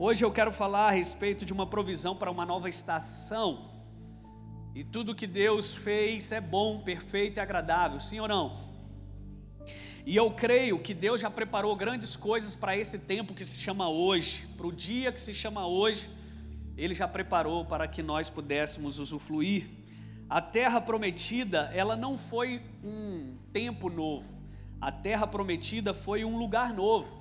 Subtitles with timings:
[0.00, 3.68] Hoje eu quero falar a respeito de uma provisão para uma nova estação.
[4.72, 8.68] E tudo que Deus fez é bom, perfeito e agradável, sim ou não?
[10.06, 13.88] E eu creio que Deus já preparou grandes coisas para esse tempo que se chama
[13.88, 16.08] hoje, para o dia que se chama hoje,
[16.76, 19.68] Ele já preparou para que nós pudéssemos usufruir.
[20.30, 24.32] A terra prometida, ela não foi um tempo novo,
[24.80, 27.17] a terra prometida foi um lugar novo,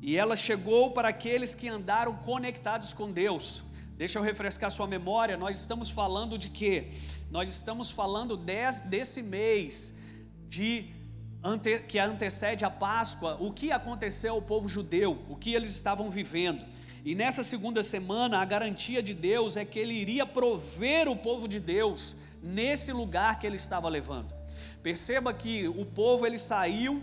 [0.00, 3.62] e ela chegou para aqueles que andaram conectados com Deus.
[3.96, 6.92] Deixa eu refrescar sua memória, nós estamos falando de quê?
[7.30, 9.94] Nós estamos falando des, desse mês
[10.48, 10.86] de
[11.42, 16.08] ante, que antecede a Páscoa, o que aconteceu ao povo judeu, o que eles estavam
[16.08, 16.64] vivendo.
[17.04, 21.46] E nessa segunda semana, a garantia de Deus é que ele iria prover o povo
[21.46, 24.34] de Deus nesse lugar que ele estava levando.
[24.82, 27.02] Perceba que o povo ele saiu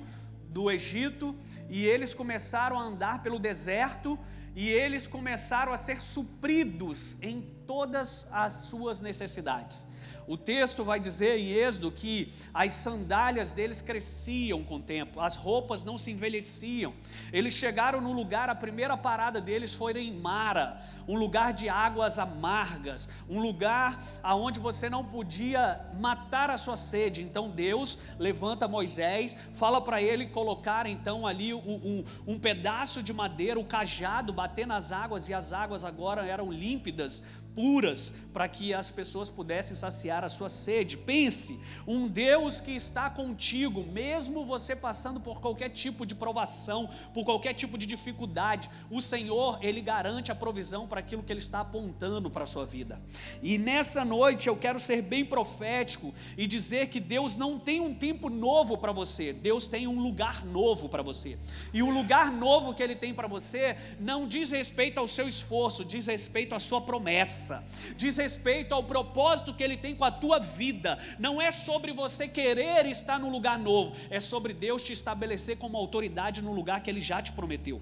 [0.57, 1.35] do Egito
[1.70, 4.17] e eles começaram a andar pelo deserto
[4.55, 7.35] e eles começaram a ser supridos em
[7.67, 9.86] todas as suas necessidades.
[10.28, 15.38] O texto vai dizer em Êxodo que as sandálias deles cresciam com o tempo, as
[15.38, 16.94] roupas não se envelheciam.
[17.31, 22.20] Eles chegaram no lugar, a primeira parada deles foi em Mara, um lugar de águas
[22.20, 27.23] amargas, um lugar aonde você não podia matar a sua sede.
[27.23, 33.14] Então Deus levanta Moisés, fala para ele colocar então ali um, um, um pedaço de
[33.14, 37.23] madeira, o cajado, bater nas águas, e as águas agora eram límpidas
[37.58, 40.95] puras para que as pessoas pudessem saciar a sua sede.
[40.95, 47.25] Pense, um Deus que está contigo, mesmo você passando por qualquer tipo de provação, por
[47.25, 51.61] qualquer tipo de dificuldade, o Senhor, ele garante a provisão para aquilo que ele está
[51.61, 53.02] apontando para a sua vida.
[53.41, 57.95] E nessa noite eu quero ser bem profético e dizer que Deus não tem um
[57.95, 61.39] tempo novo para você, Deus tem um lugar novo para você.
[61.73, 65.83] E o lugar novo que ele tem para você não diz respeito ao seu esforço,
[65.83, 67.47] diz respeito à sua promessa
[67.95, 70.98] diz respeito ao propósito que Ele tem com a tua vida.
[71.20, 75.77] Não é sobre você querer estar num lugar novo, é sobre Deus te estabelecer como
[75.77, 77.82] autoridade no lugar que Ele já te prometeu.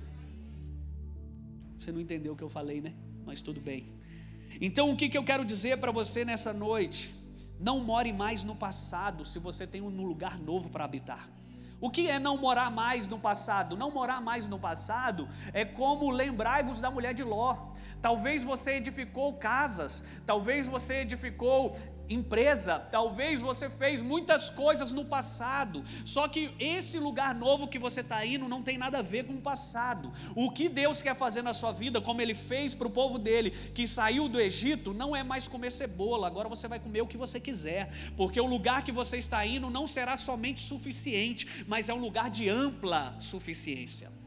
[1.78, 2.94] Você não entendeu o que eu falei, né?
[3.25, 3.94] Mas tudo bem.
[4.59, 7.13] Então, o que, que eu quero dizer para você nessa noite?
[7.59, 11.29] Não more mais no passado se você tem um lugar novo para habitar.
[11.80, 13.75] O que é não morar mais no passado?
[13.75, 17.74] Não morar mais no passado é como lembrai-vos da mulher de Ló.
[18.02, 21.75] Talvez você edificou casas, talvez você edificou
[22.09, 28.01] empresa, talvez você fez muitas coisas no passado, só que esse lugar novo que você
[28.01, 30.11] está indo não tem nada a ver com o passado.
[30.35, 33.51] O que Deus quer fazer na sua vida, como Ele fez para o povo dele,
[33.51, 37.17] que saiu do Egito, não é mais comer cebola, agora você vai comer o que
[37.17, 41.94] você quiser, porque o lugar que você está indo não será somente suficiente, mas é
[41.94, 44.25] um lugar de ampla suficiência.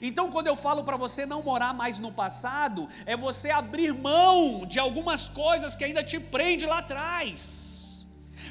[0.00, 4.64] Então, quando eu falo para você não morar mais no passado, é você abrir mão
[4.66, 7.60] de algumas coisas que ainda te prende lá atrás.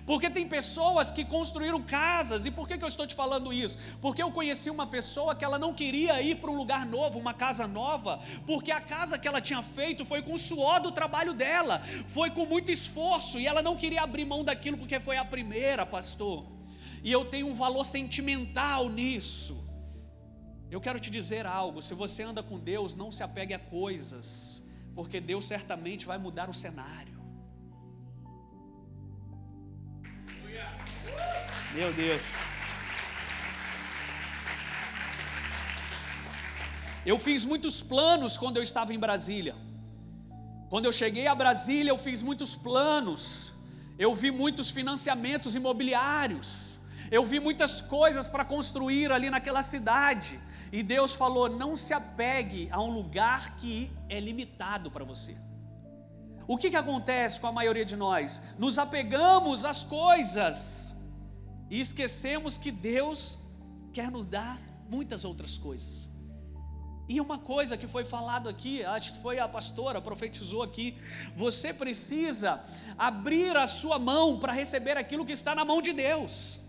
[0.06, 3.78] Porque tem pessoas que construíram casas, e por que, que eu estou te falando isso?
[4.02, 7.34] Porque eu conheci uma pessoa que ela não queria ir para um lugar novo, uma
[7.34, 11.34] casa nova, porque a casa que ela tinha feito foi com o suor do trabalho
[11.34, 15.26] dela, foi com muito esforço, e ela não queria abrir mão daquilo porque foi a
[15.26, 16.46] primeira, pastor.
[17.04, 19.69] E eu tenho um valor sentimental nisso.
[20.72, 24.64] Eu quero te dizer algo: se você anda com Deus, não se apegue a coisas,
[24.96, 27.18] porque Deus certamente vai mudar o cenário.
[31.74, 32.34] Meu Deus.
[37.06, 39.56] Eu fiz muitos planos quando eu estava em Brasília.
[40.70, 43.54] Quando eu cheguei a Brasília, eu fiz muitos planos.
[43.98, 46.69] Eu vi muitos financiamentos imobiliários.
[47.12, 50.40] Eu vi muitas coisas para construir ali naquela cidade.
[50.72, 55.36] E Deus falou: não se apegue a um lugar que é limitado para você.
[56.48, 58.42] O que, que acontece com a maioria de nós?
[58.58, 60.96] Nos apegamos às coisas
[61.70, 63.38] e esquecemos que Deus
[63.94, 64.60] quer nos dar
[64.90, 66.10] muitas outras coisas.
[67.08, 70.96] E uma coisa que foi falado aqui, acho que foi a pastora profetizou aqui,
[71.36, 72.64] você precisa
[72.98, 76.60] abrir a sua mão para receber aquilo que está na mão de Deus.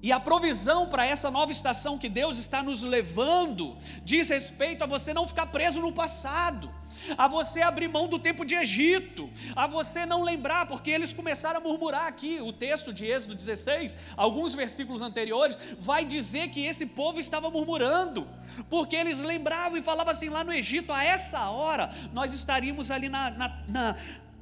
[0.00, 4.86] E a provisão para essa nova estação que Deus está nos levando diz respeito a
[4.86, 6.72] você não ficar preso no passado,
[7.16, 11.58] a você abrir mão do tempo de Egito, a você não lembrar, porque eles começaram
[11.58, 12.40] a murmurar aqui.
[12.40, 18.28] O texto de Êxodo 16, alguns versículos anteriores, vai dizer que esse povo estava murmurando,
[18.70, 23.08] porque eles lembravam e falavam assim: lá no Egito, a essa hora, nós estaríamos ali
[23.08, 23.96] na, na, na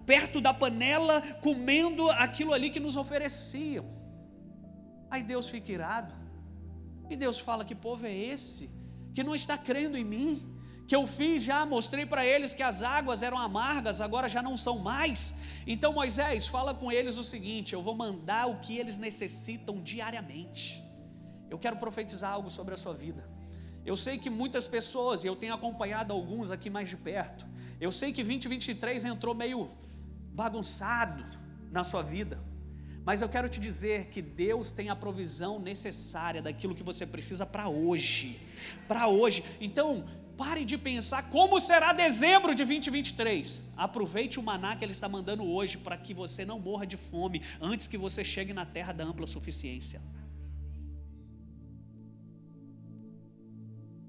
[0.04, 4.05] perto da panela, comendo aquilo ali que nos ofereciam.
[5.10, 6.14] Aí Deus fica irado.
[7.08, 8.70] E Deus fala: Que povo é esse?
[9.14, 10.56] Que não está crendo em mim,
[10.86, 14.56] que eu fiz já, mostrei para eles que as águas eram amargas, agora já não
[14.56, 15.34] são mais.
[15.66, 20.82] Então Moisés, fala com eles o seguinte: eu vou mandar o que eles necessitam diariamente.
[21.50, 23.28] Eu quero profetizar algo sobre a sua vida.
[23.84, 27.46] Eu sei que muitas pessoas, e eu tenho acompanhado alguns aqui mais de perto,
[27.80, 29.70] eu sei que 2023 entrou meio
[30.32, 31.24] bagunçado
[31.70, 32.42] na sua vida,
[33.06, 37.46] mas eu quero te dizer que Deus tem a provisão necessária daquilo que você precisa
[37.46, 38.36] para hoje,
[38.88, 39.44] para hoje.
[39.60, 40.04] Então,
[40.36, 43.62] pare de pensar como será dezembro de 2023.
[43.76, 47.42] Aproveite o maná que Ele está mandando hoje para que você não morra de fome
[47.60, 50.02] antes que você chegue na terra da ampla suficiência.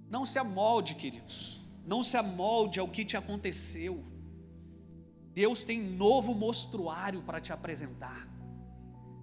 [0.09, 1.61] Não se amolde, queridos.
[1.85, 4.03] Não se amolde ao que te aconteceu.
[5.35, 8.36] Deus tem novo mostruário para te apresentar.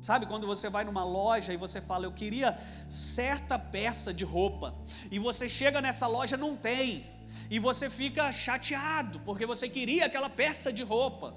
[0.07, 2.59] Sabe quando você vai numa loja e você fala, eu queria
[2.91, 4.75] certa peça de roupa,
[5.11, 7.07] e você chega nessa loja, não tem,
[7.51, 11.35] e você fica chateado, porque você queria aquela peça de roupa.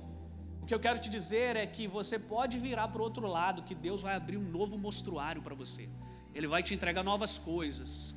[0.62, 3.64] O que eu quero te dizer é que você pode virar para o outro lado,
[3.64, 5.88] que Deus vai abrir um novo mostruário para você,
[6.36, 8.14] Ele vai te entregar novas coisas,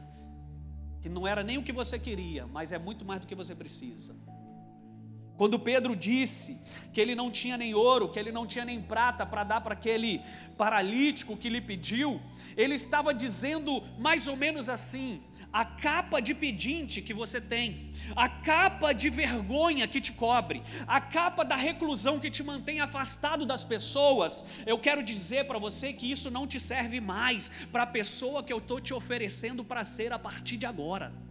[1.00, 3.54] que não era nem o que você queria, mas é muito mais do que você
[3.54, 4.16] precisa.
[5.40, 6.58] Quando Pedro disse
[6.92, 9.72] que ele não tinha nem ouro, que ele não tinha nem prata para dar para
[9.72, 10.20] aquele
[10.58, 12.20] paralítico que lhe pediu,
[12.58, 18.28] ele estava dizendo mais ou menos assim: a capa de pedinte que você tem, a
[18.28, 23.64] capa de vergonha que te cobre, a capa da reclusão que te mantém afastado das
[23.64, 28.42] pessoas, eu quero dizer para você que isso não te serve mais para a pessoa
[28.42, 31.29] que eu estou te oferecendo para ser a partir de agora.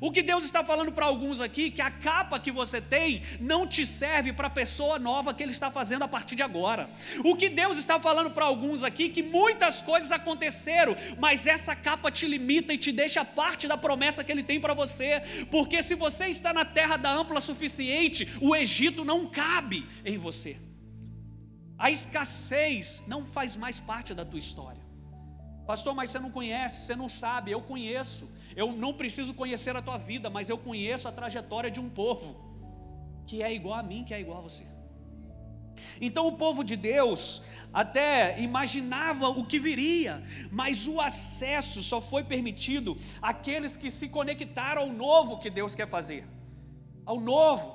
[0.00, 3.66] O que Deus está falando para alguns aqui, que a capa que você tem não
[3.66, 6.90] te serve para a pessoa nova que Ele está fazendo a partir de agora.
[7.24, 12.10] O que Deus está falando para alguns aqui, que muitas coisas aconteceram, mas essa capa
[12.10, 15.94] te limita e te deixa parte da promessa que Ele tem para você, porque se
[15.94, 20.56] você está na terra da ampla suficiente, o Egito não cabe em você.
[21.78, 24.87] A escassez não faz mais parte da tua história.
[25.70, 28.26] Pastor, mas você não conhece, você não sabe, eu conheço.
[28.56, 32.28] Eu não preciso conhecer a tua vida, mas eu conheço a trajetória de um povo
[33.26, 34.66] que é igual a mim, que é igual a você.
[36.00, 40.14] Então o povo de Deus até imaginava o que viria,
[40.50, 45.88] mas o acesso só foi permitido àqueles que se conectaram ao novo que Deus quer
[45.96, 46.26] fazer.
[47.04, 47.66] Ao novo.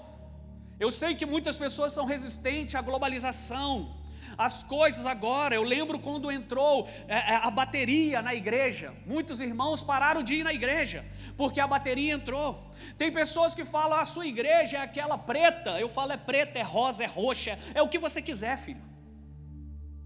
[0.80, 4.03] Eu sei que muitas pessoas são resistentes à globalização,
[4.38, 5.56] as coisas agora.
[5.56, 10.44] Eu lembro quando entrou é, é, a bateria na igreja, muitos irmãos pararam de ir
[10.44, 11.06] na igreja,
[11.38, 12.72] porque a bateria entrou.
[12.98, 15.80] Tem pessoas que falam: a sua igreja é aquela preta.
[15.80, 18.82] Eu falo: é preta, é rosa, é roxa, é o que você quiser, filho.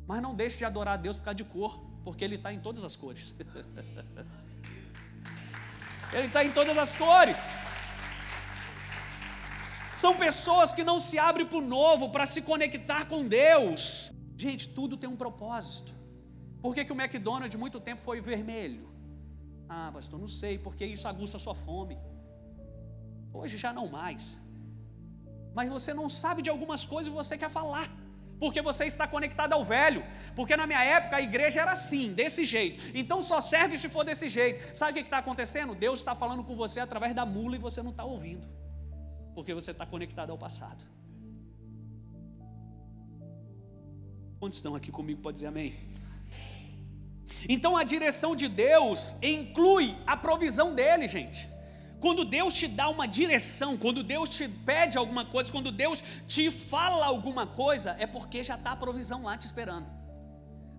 [0.07, 2.59] Mas não deixe de adorar a Deus por causa de cor, porque Ele está em
[2.59, 3.35] todas as cores.
[6.13, 7.53] Ele está em todas as cores.
[9.94, 14.12] São pessoas que não se abrem para o novo, para se conectar com Deus.
[14.43, 15.93] Gente, tudo tem um propósito.
[16.61, 18.87] Por que, que o McDonald's muito tempo foi vermelho?
[19.67, 21.97] Ah, pastor, não sei, porque isso aguça a sua fome.
[23.33, 24.39] Hoje já não mais.
[25.57, 27.89] Mas você não sabe de algumas coisas e você quer falar.
[28.39, 30.03] Porque você está conectado ao velho.
[30.35, 32.83] Porque na minha época a igreja era assim, desse jeito.
[32.93, 34.77] Então só serve se for desse jeito.
[34.77, 35.73] Sabe o que está acontecendo?
[35.73, 38.47] Deus está falando com você através da mula e você não está ouvindo.
[39.33, 40.85] Porque você está conectado ao passado.
[44.39, 45.21] Quantos estão aqui comigo?
[45.21, 45.75] Pode dizer amém?
[47.49, 51.49] Então a direção de Deus inclui a provisão dele, gente.
[51.99, 56.51] Quando Deus te dá uma direção, quando Deus te pede alguma coisa, quando Deus te
[56.51, 59.87] fala alguma coisa, é porque já está a provisão lá te esperando.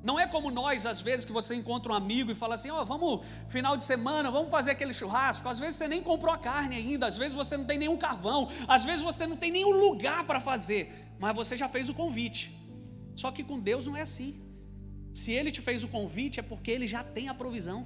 [0.01, 2.81] Não é como nós, às vezes, que você encontra um amigo e fala assim: Ó,
[2.81, 5.49] oh, vamos, final de semana, vamos fazer aquele churrasco.
[5.49, 8.49] Às vezes você nem comprou a carne ainda, às vezes você não tem nenhum carvão,
[8.69, 12.58] às vezes você não tem nenhum lugar para fazer, mas você já fez o convite.
[13.21, 14.31] Só que com Deus não é assim.
[15.21, 17.81] Se Ele te fez o convite, é porque Ele já tem a provisão.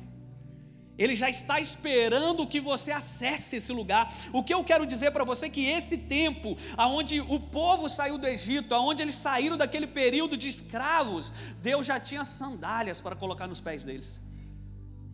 [1.03, 4.03] Ele já está esperando que você acesse esse lugar.
[4.39, 8.19] O que eu quero dizer para você é que esse tempo, aonde o povo saiu
[8.19, 13.47] do Egito, aonde eles saíram daquele período de escravos, Deus já tinha sandálias para colocar
[13.47, 14.21] nos pés deles.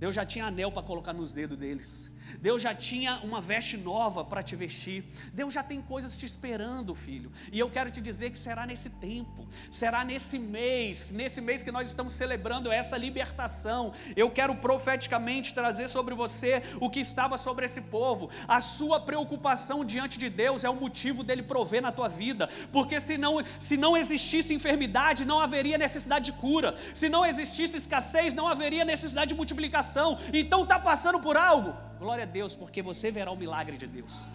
[0.03, 2.11] Deus já tinha anel para colocar nos dedos deles.
[2.41, 5.05] Deus já tinha uma veste nova para te vestir.
[5.33, 7.31] Deus já tem coisas te esperando, filho.
[7.53, 11.73] E eu quero te dizer que será nesse tempo, será nesse mês, nesse mês que
[11.73, 13.93] nós estamos celebrando essa libertação.
[14.17, 18.31] Eu quero profeticamente trazer sobre você o que estava sobre esse povo.
[18.47, 23.01] A sua preocupação diante de Deus é o motivo dele prover na tua vida, porque
[23.01, 26.75] se não, se não existisse enfermidade, não haveria necessidade de cura.
[26.95, 30.19] Se não existisse escassez, não haveria necessidade de multiplicação.
[30.33, 34.29] Então está passando por algo glória a Deus, porque você verá o milagre de Deus.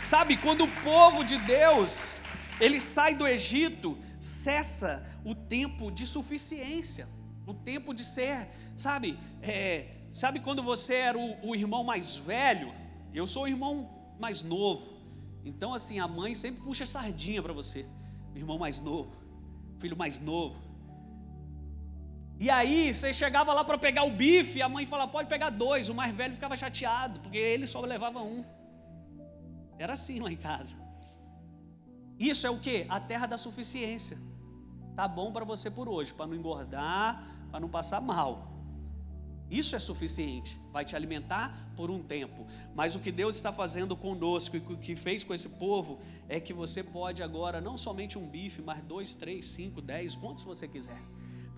[0.00, 2.20] Sabe, quando o povo de Deus,
[2.60, 4.92] ele sai do Egito, cessa
[5.24, 7.06] o tempo de suficiência,
[7.46, 12.72] o tempo de ser, sabe, é, sabe quando você era o, o irmão mais velho,
[13.12, 13.74] eu sou o irmão
[14.18, 14.98] mais novo,
[15.44, 17.86] então assim, a mãe sempre puxa sardinha para você,
[18.34, 19.12] o irmão mais novo,
[19.78, 20.56] filho mais novo,
[22.40, 25.88] e aí, você chegava lá para pegar o bife, a mãe falava, pode pegar dois.
[25.88, 28.44] O mais velho ficava chateado, porque ele só levava um.
[29.76, 30.76] Era assim lá em casa.
[32.16, 32.86] Isso é o que?
[32.88, 34.16] A terra da suficiência.
[34.94, 37.08] Tá bom para você por hoje, para não engordar,
[37.50, 38.32] para não passar mal.
[39.50, 42.46] Isso é suficiente, vai te alimentar por um tempo.
[42.72, 46.38] Mas o que Deus está fazendo conosco e o que fez com esse povo é
[46.38, 50.68] que você pode agora não somente um bife, mas dois, três, cinco, dez, quantos você
[50.68, 51.02] quiser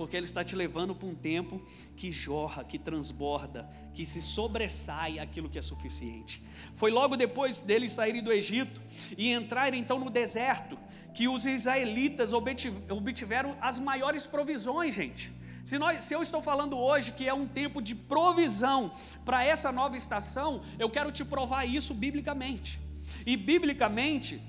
[0.00, 1.60] porque Ele está te levando para um tempo
[1.94, 6.42] que jorra, que transborda, que se sobressai aquilo que é suficiente.
[6.72, 8.80] Foi logo depois deles saírem do Egito
[9.18, 10.78] e entrarem então no deserto
[11.12, 15.30] que os israelitas obtiveram as maiores provisões, gente.
[15.62, 18.90] Se, nós, se eu estou falando hoje que é um tempo de provisão
[19.22, 22.80] para essa nova estação, eu quero te provar isso biblicamente.
[23.26, 24.40] E biblicamente,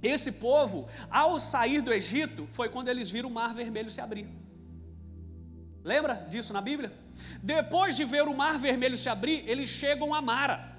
[0.00, 4.43] esse povo, ao sair do Egito, foi quando eles viram o mar vermelho se abrir.
[5.84, 6.90] Lembra disso na Bíblia?
[7.42, 10.74] Depois de ver o mar vermelho se abrir, eles chegam a Mara,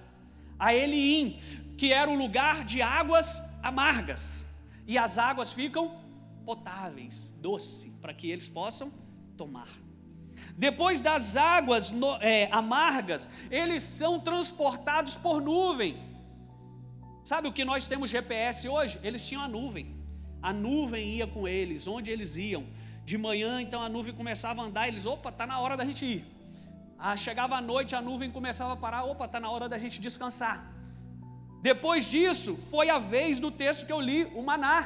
[0.58, 1.40] a Eliim,
[1.78, 4.46] que era o lugar de águas amargas.
[4.88, 6.02] E as águas ficam
[6.44, 8.92] potáveis, doce, para que eles possam
[9.38, 9.70] tomar.
[10.58, 15.98] Depois das águas é, amargas, eles são transportados por nuvem.
[17.24, 19.00] Sabe o que nós temos GPS hoje?
[19.04, 19.96] Eles tinham a nuvem.
[20.42, 22.66] A nuvem ia com eles, onde eles iam.
[23.06, 26.06] De manhã, então a nuvem começava a andar, eles, opa, está na hora da gente
[26.06, 26.26] ir.
[26.98, 30.02] Ah, chegava a noite, a nuvem começava a parar, opa, está na hora da gente
[30.02, 30.58] descansar.
[31.62, 34.78] Depois disso, foi a vez do texto que eu li, o maná.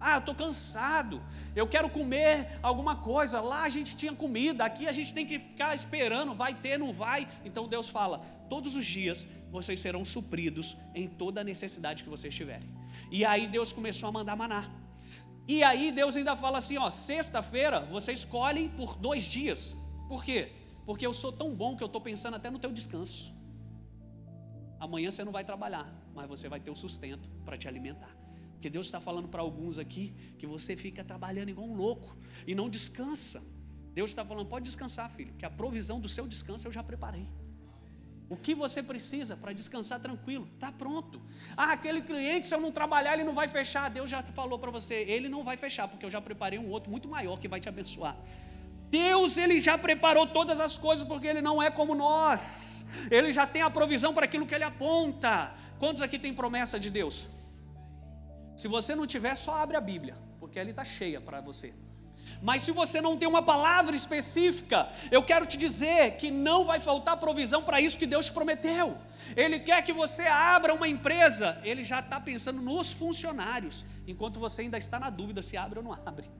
[0.00, 1.22] Ah, eu estou cansado,
[1.56, 3.40] eu quero comer alguma coisa.
[3.40, 6.92] Lá a gente tinha comida, aqui a gente tem que ficar esperando, vai ter, não
[6.92, 7.26] vai.
[7.44, 12.34] Então Deus fala: todos os dias vocês serão supridos em toda a necessidade que vocês
[12.34, 12.68] tiverem.
[13.10, 14.83] E aí Deus começou a mandar maná.
[15.46, 19.76] E aí Deus ainda fala assim: ó, sexta-feira você escolhe por dois dias.
[20.08, 20.52] Por quê?
[20.86, 23.34] Porque eu sou tão bom que eu estou pensando até no teu descanso.
[24.78, 28.14] Amanhã você não vai trabalhar, mas você vai ter o sustento para te alimentar.
[28.52, 32.54] Porque Deus está falando para alguns aqui que você fica trabalhando igual um louco e
[32.54, 33.42] não descansa.
[33.92, 37.26] Deus está falando, pode descansar, filho, que a provisão do seu descanso eu já preparei.
[38.28, 40.48] O que você precisa para descansar tranquilo?
[40.54, 41.20] Está pronto.
[41.56, 43.90] Ah, aquele cliente, se eu não trabalhar, ele não vai fechar.
[43.90, 46.90] Deus já falou para você, ele não vai fechar, porque eu já preparei um outro
[46.90, 48.16] muito maior que vai te abençoar.
[48.90, 52.86] Deus, ele já preparou todas as coisas, porque ele não é como nós.
[53.10, 55.52] Ele já tem a provisão para aquilo que ele aponta.
[55.78, 57.26] Quantos aqui tem promessa de Deus?
[58.56, 61.74] Se você não tiver, só abre a Bíblia, porque ela está cheia para você.
[62.48, 66.78] Mas se você não tem uma palavra específica, eu quero te dizer que não vai
[66.78, 68.98] faltar provisão para isso que Deus te prometeu.
[69.34, 74.60] Ele quer que você abra uma empresa, ele já está pensando nos funcionários, enquanto você
[74.60, 76.30] ainda está na dúvida se abre ou não abre.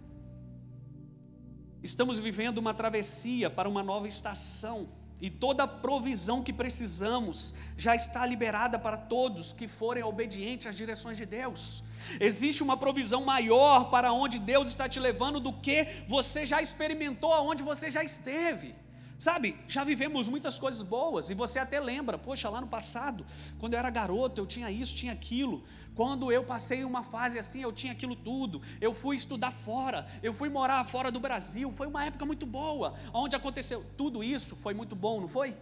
[1.83, 4.87] Estamos vivendo uma travessia para uma nova estação.
[5.23, 10.77] E toda a provisão que precisamos já está liberada para todos que forem obedientes às
[10.77, 11.83] direções de Deus.
[12.21, 17.33] Existe uma provisão maior para onde Deus está te levando do que você já experimentou,
[17.33, 18.75] aonde você já esteve.
[19.17, 23.25] Sabe, já vivemos muitas coisas boas e você até lembra, poxa, lá no passado,
[23.59, 25.63] quando eu era garoto, eu tinha isso, tinha aquilo.
[25.95, 28.61] Quando eu passei uma fase assim, eu tinha aquilo tudo.
[28.81, 31.71] Eu fui estudar fora, eu fui morar fora do Brasil.
[31.73, 35.57] Foi uma época muito boa, onde aconteceu tudo isso, foi muito bom, não foi?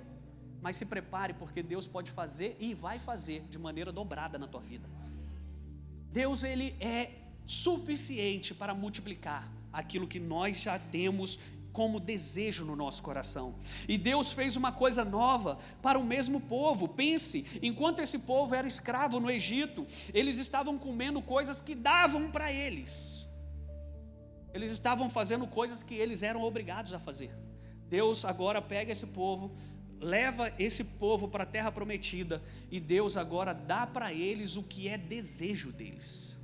[0.62, 4.60] Mas se prepare, porque Deus pode fazer e vai fazer de maneira dobrada na tua
[4.60, 4.88] vida.
[6.12, 7.10] Deus ele é
[7.46, 11.38] suficiente para multiplicar aquilo que nós já temos
[11.72, 13.54] como desejo no nosso coração.
[13.88, 16.86] E Deus fez uma coisa nova para o mesmo povo.
[16.86, 22.52] Pense, enquanto esse povo era escravo no Egito, eles estavam comendo coisas que davam para
[22.52, 23.26] eles.
[24.52, 27.34] Eles estavam fazendo coisas que eles eram obrigados a fazer.
[27.88, 29.50] Deus agora pega esse povo,
[30.02, 34.88] leva esse povo para a terra prometida e Deus agora dá para eles o que
[34.88, 36.36] é desejo deles.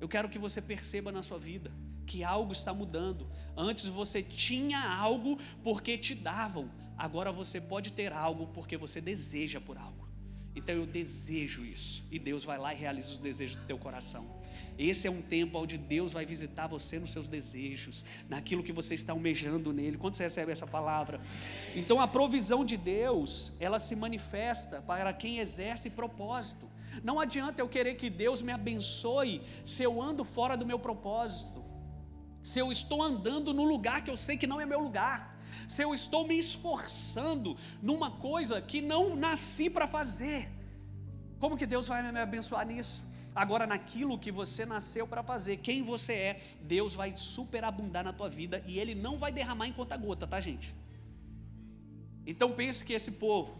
[0.00, 1.70] Eu quero que você perceba na sua vida
[2.06, 3.30] que algo está mudando.
[3.56, 9.60] Antes você tinha algo porque te davam, agora você pode ter algo porque você deseja
[9.60, 10.08] por algo.
[10.56, 14.39] Então eu desejo isso, e Deus vai lá e realiza os desejos do teu coração.
[14.88, 18.94] Esse é um tempo onde Deus vai visitar você nos seus desejos, naquilo que você
[18.94, 19.98] está almejando nele.
[19.98, 21.20] Quando você recebe essa palavra?
[21.74, 26.70] Então a provisão de Deus, ela se manifesta para quem exerce propósito.
[27.04, 31.64] Não adianta eu querer que Deus me abençoe se eu ando fora do meu propósito.
[32.42, 35.30] Se eu estou andando no lugar que eu sei que não é meu lugar
[35.66, 40.48] se eu estou me esforçando numa coisa que não nasci para fazer,
[41.38, 43.02] como que Deus vai me abençoar nisso?
[43.34, 48.28] Agora, naquilo que você nasceu para fazer, quem você é, Deus vai superabundar na tua
[48.28, 50.74] vida e Ele não vai derramar em conta gota, tá, gente?
[52.26, 53.56] Então pense que esse povo,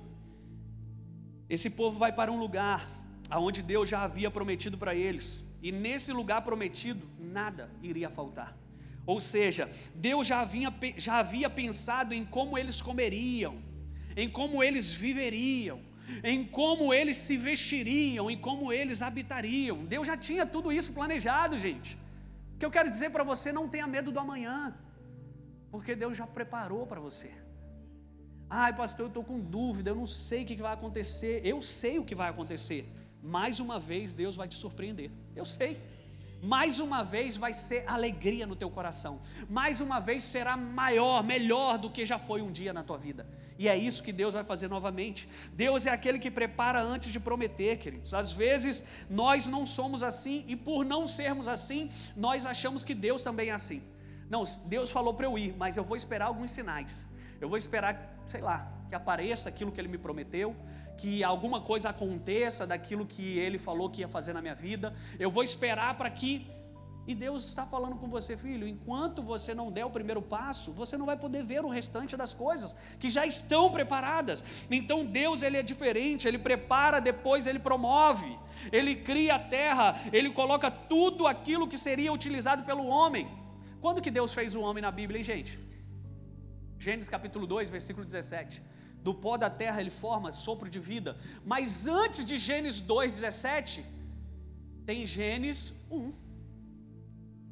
[1.49, 2.87] esse povo vai para um lugar
[3.29, 8.57] aonde Deus já havia prometido para eles, e nesse lugar prometido nada iria faltar.
[9.07, 13.63] Ou seja, Deus já havia, já havia pensado em como eles comeriam,
[14.17, 15.81] em como eles viveriam,
[16.23, 19.85] em como eles se vestiriam, em como eles habitariam.
[19.85, 21.97] Deus já tinha tudo isso planejado, gente.
[22.55, 24.75] O que eu quero dizer para você, não tenha medo do amanhã,
[25.71, 27.31] porque Deus já preparou para você.
[28.49, 31.41] Ai, pastor, eu estou com dúvida, eu não sei o que vai acontecer.
[31.45, 32.85] Eu sei o que vai acontecer.
[33.23, 35.11] Mais uma vez, Deus vai te surpreender.
[35.37, 35.81] Eu sei
[36.43, 41.79] mais uma vez vai ser alegria no teu coração, mais uma vez será maior, melhor
[41.79, 43.27] do que já foi um dia na tua vida.
[43.59, 45.29] E é isso que Deus vai fazer novamente.
[45.53, 48.15] Deus é aquele que prepara antes de prometer, queridos.
[48.15, 53.23] Às vezes nós não somos assim e por não sermos assim, nós achamos que Deus
[53.23, 53.83] também é assim.
[54.31, 57.05] Não, Deus falou para eu ir, mas eu vou esperar alguns sinais.
[57.39, 60.57] Eu vou esperar, sei lá, que apareça aquilo que ele me prometeu,
[61.01, 64.87] que alguma coisa aconteça daquilo que ele falou que ia fazer na minha vida.
[65.25, 66.33] Eu vou esperar para que.
[67.11, 70.95] E Deus está falando com você, filho, enquanto você não der o primeiro passo, você
[71.01, 74.45] não vai poder ver o restante das coisas que já estão preparadas.
[74.79, 78.33] Então Deus ele é diferente, ele prepara, depois ele promove.
[78.79, 83.27] Ele cria a terra, ele coloca tudo aquilo que seria utilizado pelo homem.
[83.81, 85.59] Quando que Deus fez o homem na Bíblia, hein, gente?
[86.79, 88.63] Gênesis capítulo 2, versículo 17
[89.03, 91.17] do pó da terra ele forma sopro de vida.
[91.45, 93.85] Mas antes de Gênesis 2:17
[94.85, 96.13] tem Gênesis 1.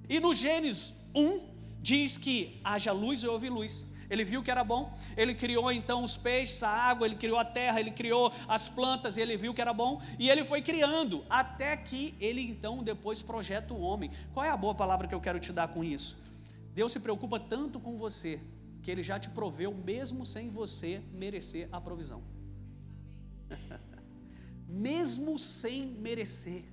[0.09, 1.41] E no Gênesis 1
[1.81, 3.87] diz que haja luz e houve luz.
[4.11, 7.45] Ele viu que era bom, ele criou então os peixes, a água, ele criou a
[7.45, 11.23] terra, ele criou as plantas e ele viu que era bom, e ele foi criando,
[11.29, 14.11] até que ele então depois projeta o homem.
[14.33, 16.17] Qual é a boa palavra que eu quero te dar com isso?
[16.75, 18.41] Deus se preocupa tanto com você
[18.89, 22.23] que Ele já te proveu, mesmo sem você merecer a provisão.
[24.67, 26.65] mesmo sem merecer.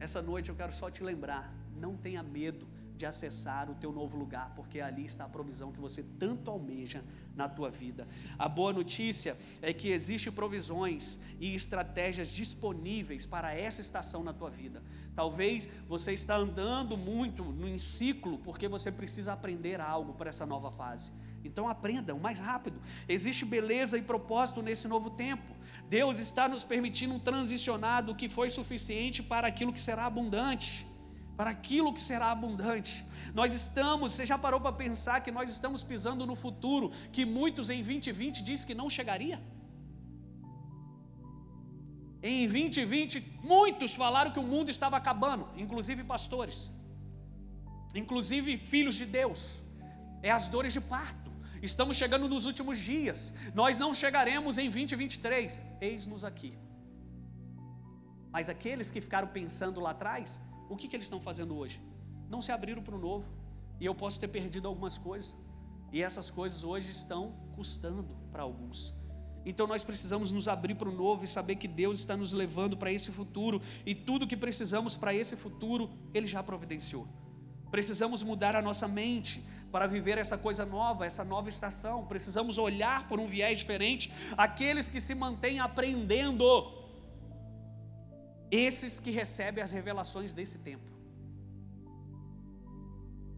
[0.00, 1.44] Essa noite eu quero só te lembrar:
[1.76, 5.80] não tenha medo de acessar o teu novo lugar, porque ali está a provisão que
[5.80, 7.02] você tanto almeja
[7.34, 8.06] na tua vida.
[8.38, 14.50] A boa notícia é que existem provisões e estratégias disponíveis para essa estação na tua
[14.50, 14.82] vida.
[15.14, 20.70] Talvez você está andando muito no ciclo porque você precisa aprender algo para essa nova
[20.70, 21.12] fase.
[21.44, 22.80] Então aprenda o mais rápido.
[23.08, 25.56] Existe beleza e propósito nesse novo tempo.
[25.88, 30.86] Deus está nos permitindo transicionar do que foi suficiente para aquilo que será abundante
[31.36, 33.04] para aquilo que será abundante.
[33.34, 37.70] Nós estamos, você já parou para pensar que nós estamos pisando no futuro que muitos
[37.70, 39.38] em 2020 disse que não chegaria?
[42.22, 46.70] Em 2020, muitos falaram que o mundo estava acabando, inclusive pastores,
[47.94, 49.60] inclusive filhos de Deus.
[50.22, 51.30] É as dores de parto.
[51.60, 53.34] Estamos chegando nos últimos dias.
[53.54, 55.60] Nós não chegaremos em 2023.
[55.80, 56.52] Eis-nos aqui.
[58.34, 60.40] Mas aqueles que ficaram pensando lá atrás,
[60.72, 61.80] o que, que eles estão fazendo hoje?
[62.28, 63.28] Não se abriram para o novo.
[63.80, 65.36] E eu posso ter perdido algumas coisas.
[65.92, 68.94] E essas coisas hoje estão custando para alguns.
[69.44, 72.76] Então nós precisamos nos abrir para o novo e saber que Deus está nos levando
[72.76, 73.60] para esse futuro.
[73.84, 77.06] E tudo que precisamos para esse futuro, Ele já providenciou.
[77.70, 82.04] Precisamos mudar a nossa mente para viver essa coisa nova, essa nova estação.
[82.04, 84.12] Precisamos olhar por um viés diferente.
[84.36, 86.44] Aqueles que se mantêm aprendendo
[88.52, 90.84] esses que recebem as revelações desse tempo.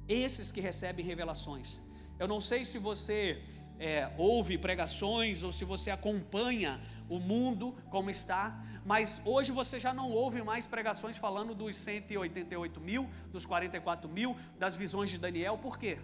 [0.09, 1.81] Esses que recebem revelações.
[2.18, 3.40] Eu não sei se você
[3.79, 9.94] é, ouve pregações ou se você acompanha o mundo como está, mas hoje você já
[9.94, 15.57] não ouve mais pregações falando dos 188 mil, dos 44 mil, das visões de Daniel,
[15.59, 15.98] por quê?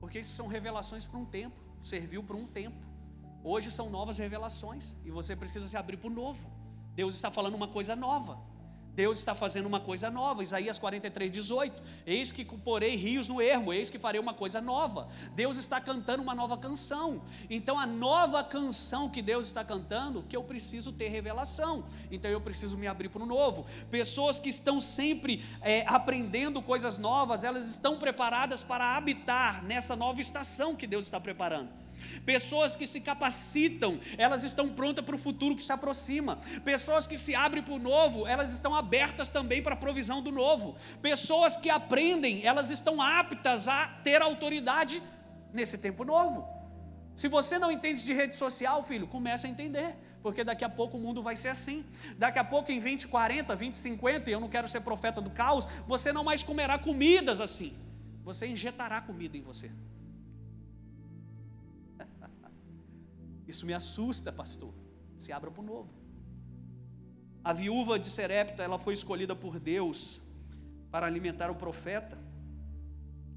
[0.00, 2.78] Porque isso são revelações para um tempo, serviu para um tempo.
[3.42, 6.55] Hoje são novas revelações e você precisa se abrir para o novo.
[6.96, 8.38] Deus está falando uma coisa nova.
[8.94, 10.42] Deus está fazendo uma coisa nova.
[10.42, 11.82] Isaías 43, 18.
[12.06, 15.08] Eis que porei rios no ermo, eis que farei uma coisa nova.
[15.34, 17.22] Deus está cantando uma nova canção.
[17.50, 21.84] Então, a nova canção que Deus está cantando, que eu preciso ter revelação.
[22.10, 23.66] Então, eu preciso me abrir para o novo.
[23.90, 30.22] Pessoas que estão sempre é, aprendendo coisas novas, elas estão preparadas para habitar nessa nova
[30.22, 31.85] estação que Deus está preparando.
[32.24, 36.38] Pessoas que se capacitam, elas estão prontas para o futuro que se aproxima.
[36.64, 40.32] Pessoas que se abrem para o novo, elas estão abertas também para a provisão do
[40.32, 40.76] novo.
[41.02, 45.02] Pessoas que aprendem, elas estão aptas a ter autoridade
[45.52, 46.56] nesse tempo novo.
[47.14, 50.98] Se você não entende de rede social, filho, comece a entender, porque daqui a pouco
[50.98, 51.82] o mundo vai ser assim.
[52.18, 55.30] Daqui a pouco, em 20, 40, 20, 50, e eu não quero ser profeta do
[55.30, 57.72] caos, você não mais comerá comidas assim,
[58.22, 59.70] você injetará comida em você.
[63.46, 64.72] Isso me assusta, pastor.
[65.16, 65.94] Se abra para o novo.
[67.44, 70.20] A viúva de Serepta, ela foi escolhida por Deus
[70.90, 72.18] para alimentar o profeta.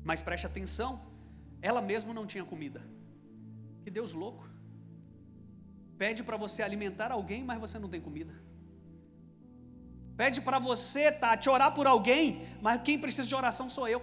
[0.04, 0.92] Mas preste atenção,
[1.62, 2.82] ela mesma não tinha comida.
[3.84, 4.48] Que Deus louco.
[5.98, 8.34] Pede para você alimentar alguém, mas você não tem comida.
[10.16, 11.04] Pede para você,
[11.40, 14.02] te orar por alguém, mas quem precisa de oração sou eu.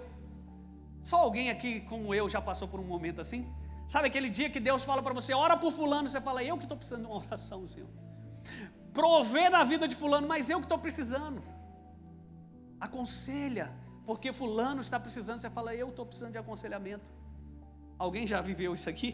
[1.03, 3.47] Só alguém aqui como eu já passou por um momento assim?
[3.87, 6.65] Sabe aquele dia que Deus fala para você, ora por fulano, você fala, eu que
[6.65, 7.89] estou precisando de uma oração, Senhor.
[8.93, 11.43] Prover na vida de fulano, mas eu que estou precisando.
[12.81, 13.69] Aconselha,
[14.05, 17.11] porque fulano está precisando, você fala, eu estou precisando de aconselhamento.
[17.99, 19.11] Alguém já viveu isso aqui?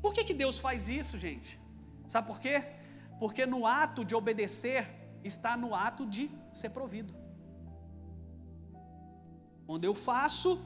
[0.00, 1.60] Por que, que Deus faz isso, gente?
[2.08, 2.64] Sabe por quê?
[3.18, 4.82] Porque no ato de obedecer
[5.22, 7.14] está no ato de ser provido.
[9.66, 10.58] Quando eu faço,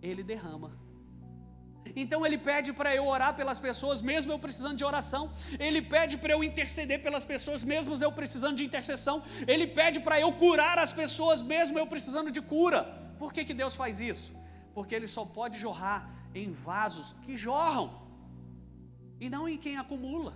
[0.00, 0.85] Ele derrama.
[1.94, 5.30] Então ele pede para eu orar pelas pessoas, mesmo eu precisando de oração.
[5.58, 9.22] Ele pede para eu interceder pelas pessoas, mesmo eu precisando de intercessão.
[9.46, 12.82] Ele pede para eu curar as pessoas, mesmo eu precisando de cura.
[13.18, 14.32] Por que, que Deus faz isso?
[14.74, 17.88] Porque Ele só pode jorrar em vasos que jorram,
[19.18, 20.34] e não em quem acumula.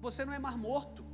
[0.00, 1.04] Você não é mar morto.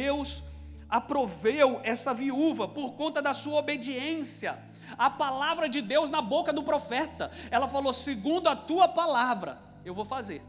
[0.00, 0.42] Deus
[0.88, 4.58] aproveu essa viúva por conta da sua obediência
[4.98, 7.30] a palavra de Deus na boca do profeta.
[7.50, 10.42] Ela falou: segundo a tua palavra, eu vou fazer.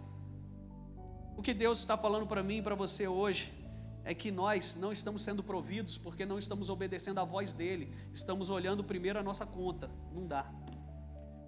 [1.35, 3.53] O que Deus está falando para mim e para você hoje
[4.05, 8.49] é que nós não estamos sendo providos porque não estamos obedecendo a voz dele, estamos
[8.49, 9.89] olhando primeiro a nossa conta.
[10.11, 10.45] Não dá.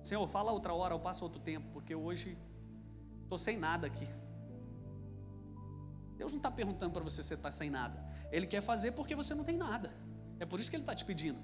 [0.03, 2.37] Senhor, fala outra hora, eu passo outro tempo, porque hoje
[3.23, 4.07] estou sem nada aqui.
[6.17, 8.03] Deus não está perguntando para você se está sem nada.
[8.31, 9.91] Ele quer fazer porque você não tem nada.
[10.39, 11.39] É por isso que Ele está te pedindo.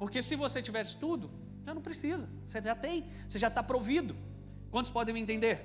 [0.00, 1.30] Porque se você tivesse tudo,
[1.66, 2.26] já não precisa.
[2.44, 4.16] Você já tem, você já está provido.
[4.70, 5.56] Quantos podem me entender?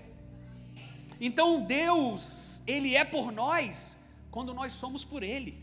[1.28, 3.98] Então Deus, Ele é por nós
[4.30, 5.54] quando nós somos por Ele.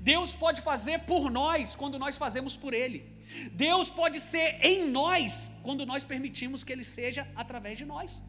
[0.00, 2.98] Deus pode fazer por nós quando nós fazemos por Ele.
[3.52, 8.22] Deus pode ser em nós quando nós permitimos que Ele seja através de nós.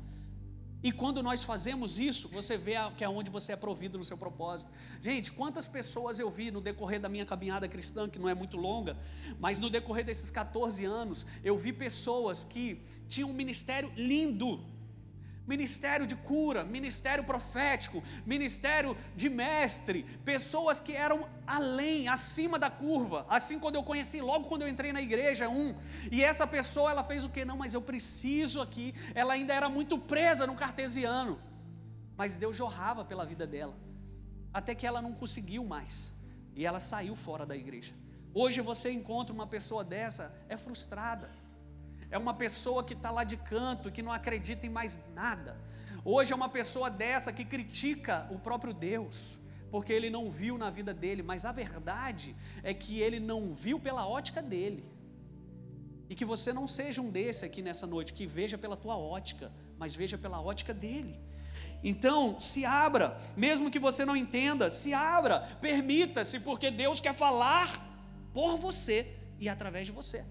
[0.84, 4.18] E quando nós fazemos isso, você vê que é onde você é provido no seu
[4.18, 4.72] propósito.
[5.02, 8.58] Gente, quantas pessoas eu vi no decorrer da minha caminhada cristã, que não é muito
[8.58, 8.96] longa,
[9.40, 14.64] mas no decorrer desses 14 anos, eu vi pessoas que tinham um ministério lindo,
[15.48, 23.26] ministério de cura, ministério profético, ministério de mestre, pessoas que eram além, acima da curva.
[23.30, 25.74] Assim quando eu conheci, logo quando eu entrei na igreja, um,
[26.12, 27.46] e essa pessoa ela fez o que?
[27.46, 28.94] Não, mas eu preciso aqui.
[29.16, 31.40] Ela ainda era muito presa no cartesiano,
[32.18, 33.76] mas Deus jorrava pela vida dela,
[34.54, 36.14] até que ela não conseguiu mais
[36.56, 37.94] e ela saiu fora da igreja.
[38.34, 41.30] Hoje você encontra uma pessoa dessa, é frustrada
[42.10, 45.60] é uma pessoa que está lá de canto, que não acredita em mais nada.
[46.04, 49.38] Hoje é uma pessoa dessa que critica o próprio Deus,
[49.70, 53.80] porque ele não viu na vida dele, mas a verdade é que ele não viu
[53.80, 54.86] pela ótica dele.
[56.10, 59.52] E que você não seja um desse aqui nessa noite, que veja pela tua ótica,
[59.78, 61.20] mas veja pela ótica dele.
[61.84, 67.86] Então, se abra, mesmo que você não entenda, se abra, permita-se, porque Deus quer falar
[68.34, 70.26] por você e através de você.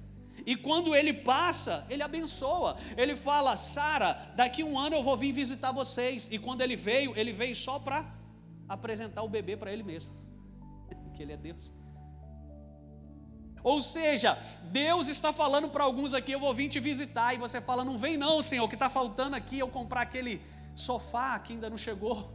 [0.47, 2.77] E quando ele passa, ele abençoa.
[2.97, 6.29] Ele fala: Sara, daqui um ano eu vou vir visitar vocês.
[6.31, 8.07] E quando ele veio, ele veio só para
[8.69, 10.13] apresentar o bebê para ele mesmo,
[11.15, 11.75] que ele é Deus.
[13.63, 14.39] Ou seja,
[14.71, 17.35] Deus está falando para alguns aqui: eu vou vir te visitar.
[17.35, 18.65] E você fala: não vem, não, Senhor.
[18.65, 20.41] O que está faltando aqui é eu comprar aquele
[20.77, 22.33] sofá que ainda não chegou.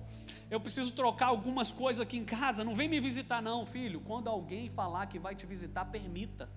[0.50, 2.66] Eu preciso trocar algumas coisas aqui em casa.
[2.66, 4.02] Não vem me visitar, não, filho.
[4.02, 6.50] Quando alguém falar que vai te visitar, permita.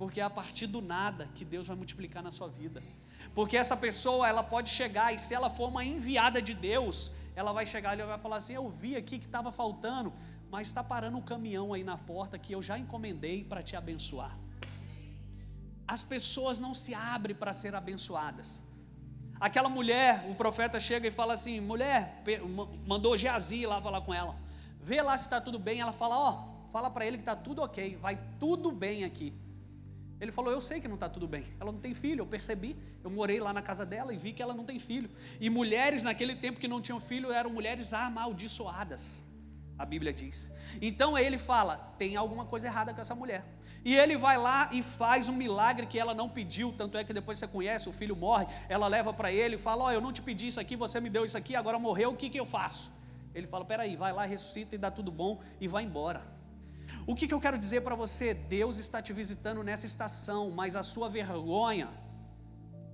[0.00, 2.82] Porque é a partir do nada que Deus vai multiplicar na sua vida.
[3.36, 6.96] Porque essa pessoa, ela pode chegar e se ela for uma enviada de Deus,
[7.40, 10.10] ela vai chegar e vai falar assim: "Eu vi aqui que estava faltando
[10.50, 14.36] mas está parando um caminhão aí na porta que eu já encomendei para te abençoar.
[15.86, 18.62] As pessoas não se abrem para ser abençoadas.
[19.38, 22.22] Aquela mulher, o profeta chega e fala assim: mulher,
[22.86, 24.36] mandou Geazi lá falar com ela,
[24.80, 25.80] vê lá se está tudo bem.
[25.80, 29.32] Ela fala: ó, oh, fala para ele que está tudo ok, vai tudo bem aqui.
[30.20, 31.46] Ele falou: Eu sei que não está tudo bem.
[31.58, 32.76] Ela não tem filho, eu percebi.
[33.02, 35.08] Eu morei lá na casa dela e vi que ela não tem filho.
[35.40, 39.24] E mulheres naquele tempo que não tinham filho eram mulheres amaldiçoadas,
[39.78, 40.50] a Bíblia diz.
[40.82, 43.44] Então ele fala: Tem alguma coisa errada com essa mulher.
[43.82, 46.70] E ele vai lá e faz um milagre que ela não pediu.
[46.76, 48.46] Tanto é que depois você conhece, o filho morre.
[48.68, 51.00] Ela leva para ele e fala: Ó, oh, eu não te pedi isso aqui, você
[51.00, 52.92] me deu isso aqui, agora morreu, o que, que eu faço?
[53.34, 56.39] Ele fala: Peraí, vai lá, ressuscita e dá tudo bom e vai embora.
[57.06, 58.34] O que, que eu quero dizer para você?
[58.34, 61.88] Deus está te visitando nessa estação, mas a sua vergonha,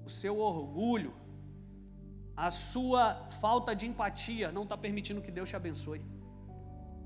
[0.04, 1.14] o seu orgulho,
[2.36, 6.02] a sua falta de empatia não está permitindo que Deus te abençoe.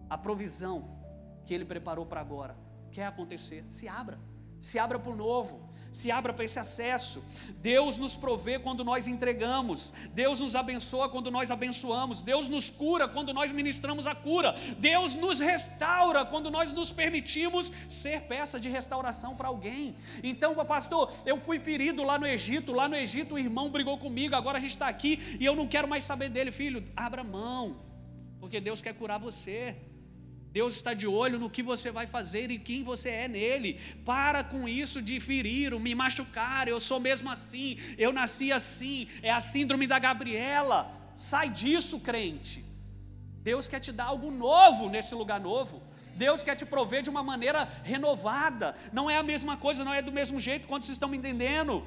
[0.09, 1.01] A provisão
[1.45, 2.57] que Ele preparou para agora
[2.91, 4.19] quer acontecer, se abra,
[4.61, 7.23] se abra para o novo se abra para esse acesso.
[7.59, 13.09] Deus nos provê quando nós entregamos, Deus nos abençoa quando nós abençoamos, Deus nos cura
[13.09, 18.69] quando nós ministramos a cura, Deus nos restaura quando nós nos permitimos ser peça de
[18.69, 19.97] restauração para alguém.
[20.23, 24.35] Então, pastor, eu fui ferido lá no Egito, lá no Egito o irmão brigou comigo,
[24.35, 26.87] agora a gente está aqui e eu não quero mais saber dele, filho.
[26.97, 27.77] Abra mão,
[28.39, 29.77] porque Deus quer curar você.
[30.53, 33.79] Deus está de olho no que você vai fazer e quem você é nele.
[34.05, 36.67] Para com isso de ferir, me machucar.
[36.67, 39.07] Eu sou mesmo assim, eu nasci assim.
[39.23, 40.91] É a síndrome da Gabriela.
[41.15, 42.65] Sai disso, crente.
[43.43, 45.83] Deus quer te dar algo novo nesse lugar novo.
[46.17, 48.75] Deus quer te prover de uma maneira renovada.
[48.93, 50.69] Não é a mesma coisa, não é do mesmo jeito.
[50.69, 51.87] Quantos estão me entendendo?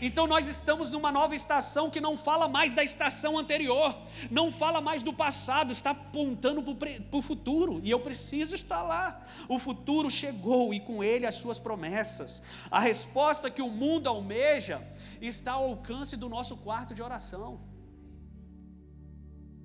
[0.00, 3.96] Então nós estamos numa nova estação que não fala mais da estação anterior,
[4.30, 9.20] não fala mais do passado, está apontando para o futuro, e eu preciso estar lá.
[9.48, 12.42] O futuro chegou e com ele as suas promessas.
[12.70, 14.80] A resposta que o mundo almeja
[15.20, 17.58] está ao alcance do nosso quarto de oração.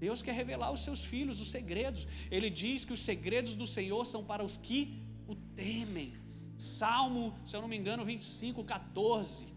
[0.05, 2.01] Deus quer revelar aos seus filhos os segredos.
[2.35, 4.79] Ele diz que os segredos do Senhor são para os que
[5.27, 6.09] o temem.
[6.57, 9.47] Salmo, se eu não me engano, 25, 14.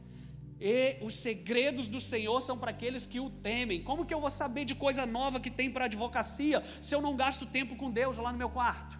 [0.60, 3.82] E os segredos do Senhor são para aqueles que o temem.
[3.82, 7.16] Como que eu vou saber de coisa nova que tem para advocacia se eu não
[7.16, 8.96] gasto tempo com Deus lá no meu quarto?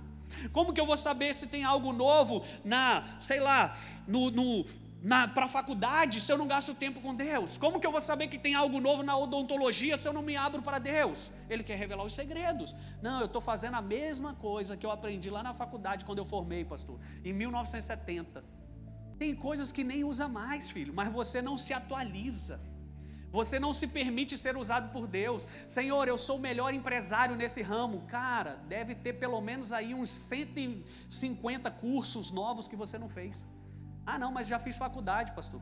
[0.52, 4.66] Como que eu vou saber se tem algo novo na, sei lá, no, no
[5.34, 7.56] para a faculdade se eu não gasto tempo com Deus?
[7.56, 10.36] Como que eu vou saber que tem algo novo na odontologia se eu não me
[10.36, 11.30] abro para Deus?
[11.48, 12.74] Ele quer revelar os segredos.
[13.00, 16.24] Não, eu estou fazendo a mesma coisa que eu aprendi lá na faculdade quando eu
[16.24, 18.44] formei, pastor, em 1970.
[19.16, 22.60] Tem coisas que nem usa mais, filho, mas você não se atualiza.
[23.30, 25.46] Você não se permite ser usado por Deus.
[25.68, 28.02] Senhor, eu sou o melhor empresário nesse ramo.
[28.08, 33.44] Cara, deve ter pelo menos aí uns 150 cursos novos que você não fez.
[34.10, 35.60] Ah, não, mas já fiz faculdade, pastor.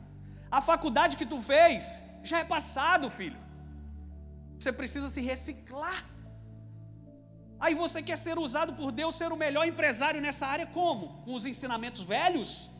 [0.50, 3.40] A faculdade que tu fez já é passado, filho.
[4.58, 6.00] Você precisa se reciclar.
[7.64, 11.22] Aí você quer ser usado por Deus, ser o melhor empresário nessa área, como?
[11.24, 12.70] Com os ensinamentos velhos?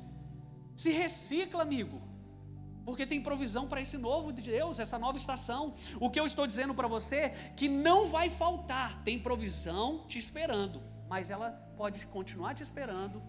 [0.77, 1.99] Se recicla, amigo.
[2.85, 5.75] Porque tem provisão para esse novo de Deus, essa nova estação.
[5.99, 10.19] O que eu estou dizendo para você é que não vai faltar, tem provisão te
[10.19, 13.23] esperando, mas ela pode continuar te esperando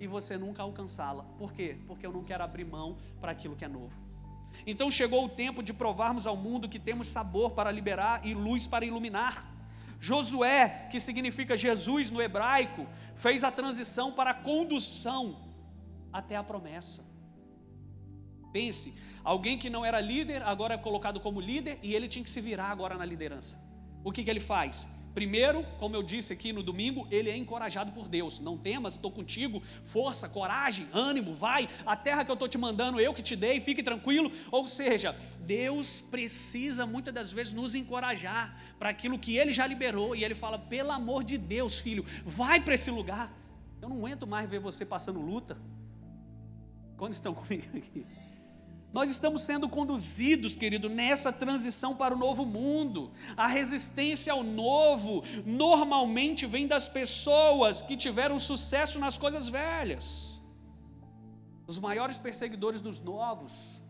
[0.00, 1.24] e você nunca alcançá-la.
[1.38, 1.76] Por quê?
[1.86, 3.98] Porque eu não quero abrir mão para aquilo que é novo.
[4.66, 8.66] Então chegou o tempo de provarmos ao mundo que temos sabor para liberar e luz
[8.66, 9.46] para iluminar.
[10.00, 15.36] Josué, que significa Jesus no hebraico, fez a transição para a condução
[16.12, 17.04] até a promessa.
[18.52, 22.30] Pense, alguém que não era líder, agora é colocado como líder e ele tinha que
[22.30, 23.60] se virar agora na liderança.
[24.04, 24.86] O que, que ele faz?
[25.14, 28.38] Primeiro, como eu disse aqui no domingo, ele é encorajado por Deus.
[28.38, 31.68] Não temas, estou contigo, força, coragem, ânimo, vai.
[31.84, 34.30] A terra que eu estou te mandando, eu que te dei, fique tranquilo.
[34.50, 40.14] Ou seja, Deus precisa muitas das vezes nos encorajar para aquilo que Ele já liberou.
[40.14, 43.32] E Ele fala: pelo amor de Deus, filho, vai para esse lugar.
[43.80, 45.56] Eu não aguento mais ver você passando luta.
[46.96, 48.06] Quando estão comigo aqui?
[48.92, 53.12] Nós estamos sendo conduzidos, querido, nessa transição para o novo mundo.
[53.36, 60.40] A resistência ao novo normalmente vem das pessoas que tiveram sucesso nas coisas velhas.
[61.66, 63.82] Os maiores perseguidores dos novos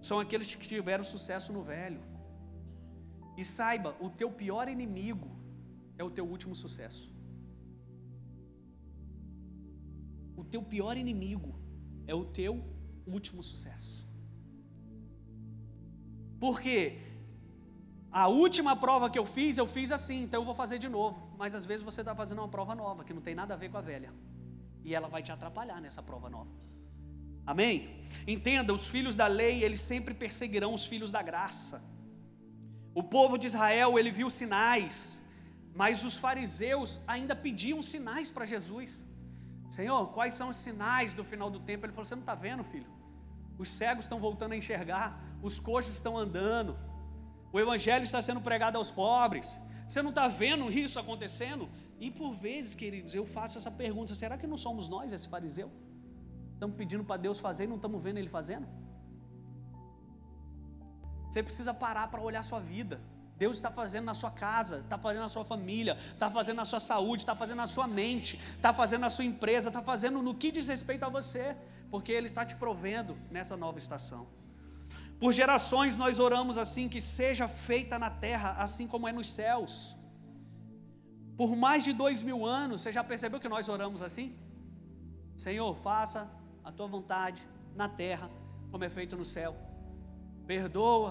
[0.00, 2.00] são aqueles que tiveram sucesso no velho.
[3.36, 5.36] E saiba, o teu pior inimigo
[5.96, 7.12] é o teu último sucesso.
[10.36, 11.60] O teu pior inimigo
[12.06, 12.64] é o teu
[13.04, 14.07] último sucesso.
[16.38, 16.98] Porque
[18.10, 21.30] A última prova que eu fiz, eu fiz assim, então eu vou fazer de novo.
[21.36, 23.70] Mas às vezes você está fazendo uma prova nova, que não tem nada a ver
[23.70, 24.12] com a velha.
[24.84, 26.50] E ela vai te atrapalhar nessa prova nova.
[27.46, 28.02] Amém?
[28.26, 31.82] Entenda, os filhos da lei, eles sempre perseguirão os filhos da graça.
[32.94, 35.20] O povo de Israel, ele viu sinais,
[35.74, 39.06] mas os fariseus ainda pediam sinais para Jesus.
[39.70, 41.84] Senhor, quais são os sinais do final do tempo?
[41.84, 42.86] Ele falou: Você não está vendo, filho?
[43.58, 46.78] Os cegos estão voltando a enxergar, os coxos estão andando,
[47.52, 49.58] o evangelho está sendo pregado aos pobres.
[49.86, 51.68] Você não está vendo isso acontecendo?
[51.98, 55.70] E por vezes, queridos, eu faço essa pergunta: será que não somos nós esse fariseu?
[56.54, 58.66] Estamos pedindo para Deus fazer e não estamos vendo Ele fazendo?
[61.28, 63.00] Você precisa parar para olhar a sua vida.
[63.36, 66.80] Deus está fazendo na sua casa, está fazendo na sua família, está fazendo na sua
[66.80, 70.50] saúde, está fazendo na sua mente, está fazendo na sua empresa, está fazendo no que
[70.50, 71.56] diz respeito a você,
[71.90, 74.26] porque Ele está te provendo nessa nova estação.
[75.20, 79.96] Por gerações nós oramos assim, que seja feita na terra, assim como é nos céus.
[81.36, 84.36] Por mais de dois mil anos, você já percebeu que nós oramos assim?
[85.36, 86.30] Senhor, faça
[86.64, 88.30] a tua vontade na terra,
[88.70, 89.56] como é feito no céu.
[90.46, 91.10] Perdoa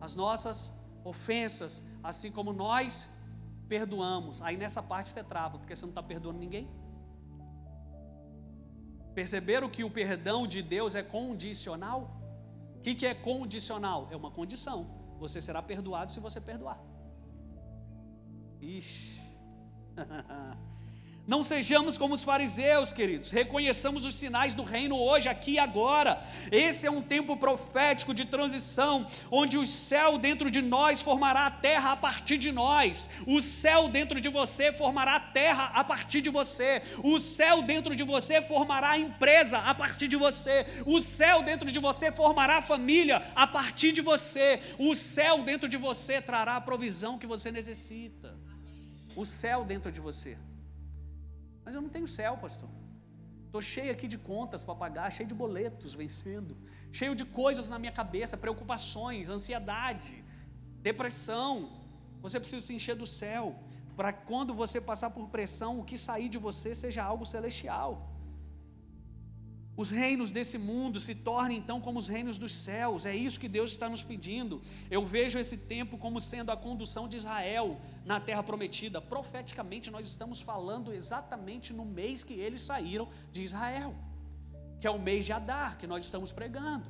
[0.00, 0.72] as nossas
[1.04, 3.06] ofensas, assim como nós
[3.68, 4.42] perdoamos.
[4.42, 6.70] Aí nessa parte você trava, porque você não está perdoando ninguém.
[9.18, 12.00] Perceberam que o perdão de Deus é condicional?
[12.76, 14.08] O que, que é condicional?
[14.10, 14.78] É uma condição.
[15.18, 16.78] Você será perdoado se você perdoar.
[18.60, 19.22] Ixi.
[21.26, 23.30] Não sejamos como os fariseus, queridos.
[23.30, 26.22] Reconheçamos os sinais do reino hoje, aqui e agora.
[26.52, 31.50] Esse é um tempo profético de transição, onde o céu dentro de nós formará a
[31.50, 33.10] terra a partir de nós.
[33.26, 36.80] O céu dentro de você formará a terra a partir de você.
[37.02, 40.64] O céu dentro de você formará a empresa a partir de você.
[40.86, 44.60] O céu dentro de você formará a família a partir de você.
[44.78, 48.32] O céu dentro de você trará a provisão que você necessita.
[49.16, 50.36] O céu dentro de você.
[51.66, 52.70] Mas eu não tenho céu, pastor.
[53.46, 56.56] Estou cheio aqui de contas para pagar, cheio de boletos vencendo,
[56.92, 60.24] cheio de coisas na minha cabeça, preocupações, ansiedade,
[60.80, 61.50] depressão.
[62.22, 63.44] Você precisa se encher do céu,
[63.96, 68.15] para quando você passar por pressão, o que sair de você seja algo celestial
[69.76, 73.04] os reinos desse mundo se tornem então como os reinos dos céus.
[73.04, 74.62] É isso que Deus está nos pedindo.
[74.90, 79.02] Eu vejo esse tempo como sendo a condução de Israel na terra prometida.
[79.02, 83.94] Profeticamente, nós estamos falando exatamente no mês que eles saíram de Israel,
[84.80, 86.86] que é o mês de Adar, que nós estamos pregando.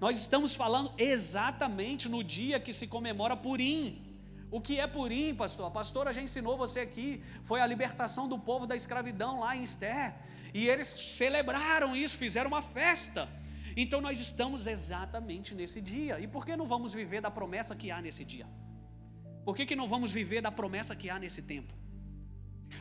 [0.00, 4.02] Nós estamos falando exatamente no dia que se comemora Purim.
[4.50, 5.66] O que é Purim, pastor?
[5.66, 7.22] A pastora já ensinou você aqui.
[7.44, 10.14] Foi a libertação do povo da escravidão lá em Esther.
[10.54, 13.28] E eles celebraram isso, fizeram uma festa.
[13.76, 16.20] Então nós estamos exatamente nesse dia.
[16.20, 18.46] E por que não vamos viver da promessa que há nesse dia?
[19.44, 21.74] Por que, que não vamos viver da promessa que há nesse tempo?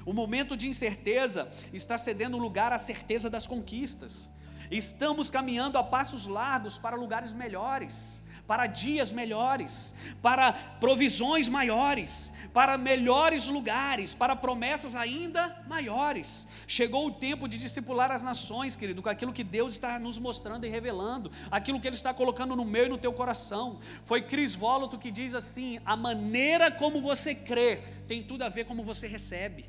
[0.06, 4.30] O momento de incerteza está cedendo lugar à certeza das conquistas.
[4.72, 12.78] Estamos caminhando a passos largos para lugares melhores, para dias melhores, para provisões maiores para
[12.78, 16.48] melhores lugares, para promessas ainda maiores.
[16.68, 20.66] Chegou o tempo de discipular as nações, querido, com aquilo que Deus está nos mostrando
[20.66, 23.80] e revelando, aquilo que Ele está colocando no meu e no teu coração.
[24.06, 28.66] Foi Cris Vóloto que diz assim: a maneira como você crê tem tudo a ver
[28.66, 29.66] como você recebe.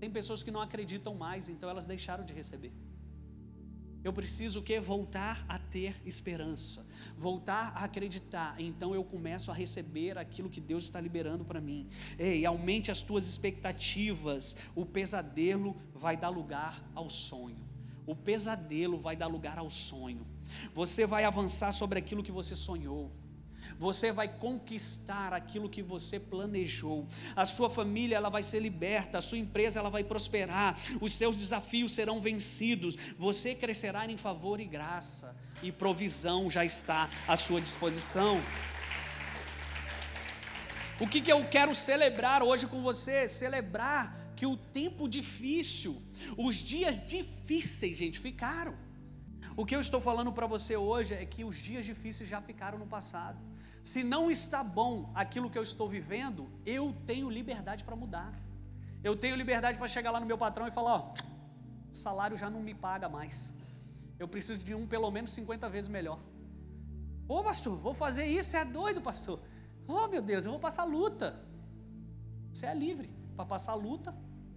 [0.00, 2.72] Tem pessoas que não acreditam mais, então elas deixaram de receber.
[4.02, 4.80] Eu preciso que?
[4.80, 6.86] Voltar a ter esperança,
[7.18, 8.58] voltar a acreditar.
[8.58, 11.88] Então eu começo a receber aquilo que Deus está liberando para mim.
[12.18, 14.56] Ei, aumente as tuas expectativas.
[14.74, 17.68] O pesadelo vai dar lugar ao sonho.
[18.06, 20.26] O pesadelo vai dar lugar ao sonho.
[20.74, 23.12] Você vai avançar sobre aquilo que você sonhou
[23.80, 27.08] você vai conquistar aquilo que você planejou.
[27.34, 31.38] A sua família ela vai ser liberta, a sua empresa ela vai prosperar, os seus
[31.38, 32.94] desafios serão vencidos.
[33.18, 38.38] Você crescerá em favor e graça, e provisão já está à sua disposição.
[41.00, 43.26] O que, que eu quero celebrar hoje com você?
[43.28, 46.02] Celebrar que o tempo difícil,
[46.36, 48.74] os dias difíceis, gente, ficaram.
[49.56, 52.78] O que eu estou falando para você hoje é que os dias difíceis já ficaram
[52.78, 53.38] no passado.
[53.82, 58.32] Se não está bom aquilo que eu estou vivendo, eu tenho liberdade para mudar.
[59.02, 61.14] Eu tenho liberdade para chegar lá no meu patrão e falar: ó,
[61.90, 63.54] salário já não me paga mais.
[64.18, 66.20] Eu preciso de um pelo menos 50 vezes melhor.
[67.26, 69.40] Ô pastor, vou fazer isso, é doido, pastor.
[69.88, 71.40] Oh meu Deus, eu vou passar luta.
[72.52, 74.14] Você é livre para passar luta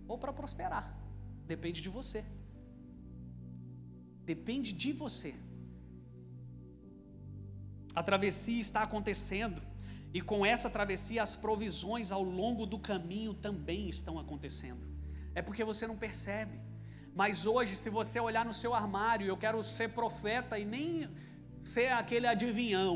[0.08, 0.94] ou para prosperar.
[1.46, 2.26] Depende de você.
[4.26, 5.34] Depende de você.
[7.96, 9.62] A travessia está acontecendo.
[10.14, 14.86] E com essa travessia, as provisões ao longo do caminho também estão acontecendo.
[15.34, 16.60] É porque você não percebe.
[17.16, 21.10] Mas hoje, se você olhar no seu armário, eu quero ser profeta e nem
[21.64, 22.96] ser aquele adivinhão.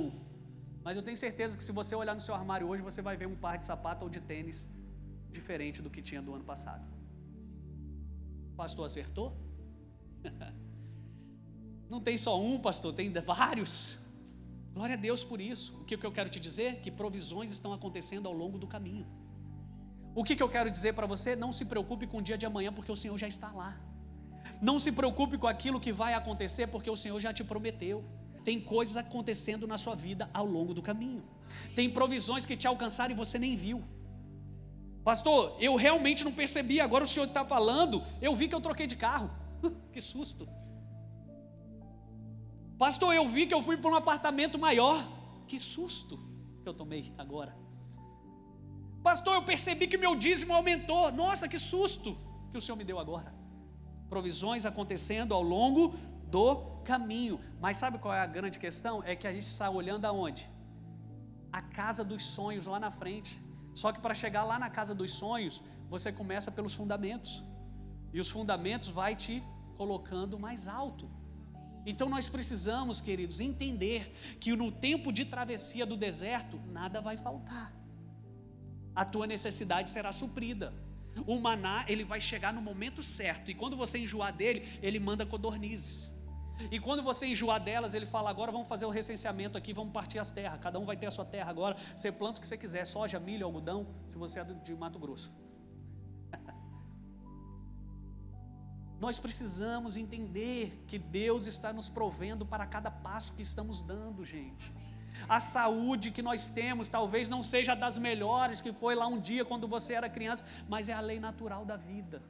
[0.84, 3.28] Mas eu tenho certeza que se você olhar no seu armário hoje, você vai ver
[3.28, 4.70] um par de sapato ou de tênis
[5.32, 6.86] diferente do que tinha do ano passado.
[8.56, 9.38] pastor acertou?
[11.90, 13.98] Não tem só um, pastor, tem vários.
[14.78, 15.68] Glória a Deus por isso.
[15.82, 16.70] O que eu quero te dizer?
[16.84, 19.08] Que provisões estão acontecendo ao longo do caminho.
[20.14, 21.36] O que eu quero dizer para você?
[21.36, 23.72] Não se preocupe com o dia de amanhã, porque o Senhor já está lá.
[24.62, 28.06] Não se preocupe com aquilo que vai acontecer, porque o Senhor já te prometeu.
[28.46, 31.24] Tem coisas acontecendo na sua vida ao longo do caminho.
[31.76, 33.84] Tem provisões que te alcançaram e você nem viu.
[35.04, 36.80] Pastor, eu realmente não percebi.
[36.80, 39.32] Agora o Senhor está falando, eu vi que eu troquei de carro.
[39.92, 40.48] que susto.
[42.78, 44.98] Pastor, eu vi que eu fui para um apartamento maior.
[45.48, 46.20] Que susto
[46.62, 47.58] que eu tomei agora.
[49.02, 51.12] Pastor, eu percebi que meu dízimo aumentou.
[51.12, 52.18] Nossa, que susto
[52.52, 53.34] que o Senhor me deu agora.
[54.10, 55.96] Provisões acontecendo ao longo
[56.36, 57.40] do caminho.
[57.60, 59.04] Mas sabe qual é a grande questão?
[59.04, 60.50] É que a gente está olhando aonde?
[61.52, 63.42] A casa dos sonhos lá na frente.
[63.74, 67.44] Só que para chegar lá na casa dos sonhos, você começa pelos fundamentos.
[68.14, 69.44] E os fundamentos vai te
[69.76, 71.10] colocando mais alto.
[71.90, 77.74] Então nós precisamos, queridos, entender que no tempo de travessia do deserto, nada vai faltar.
[78.94, 80.74] A tua necessidade será suprida.
[81.26, 85.26] O maná, ele vai chegar no momento certo, e quando você enjoar dele, ele manda
[85.26, 86.14] codornizes.
[86.70, 90.20] E quando você enjoar delas, ele fala: agora vamos fazer o recenseamento aqui, vamos partir
[90.20, 90.60] as terras.
[90.60, 91.78] Cada um vai ter a sua terra agora.
[91.96, 95.32] Você planta o que você quiser: soja, milho, algodão, se você é de Mato Grosso.
[99.00, 104.74] Nós precisamos entender que Deus está nos provendo para cada passo que estamos dando, gente.
[105.30, 109.46] A saúde que nós temos talvez não seja das melhores que foi lá um dia
[109.46, 112.24] quando você era criança, mas é a lei natural da vida.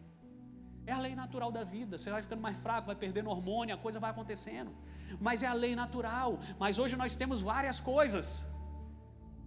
[0.86, 1.97] É a lei natural da vida.
[1.97, 4.72] Você vai ficando mais fraco, vai perdendo hormônio, a coisa vai acontecendo.
[5.20, 6.39] Mas é a lei natural.
[6.59, 8.45] Mas hoje nós temos várias coisas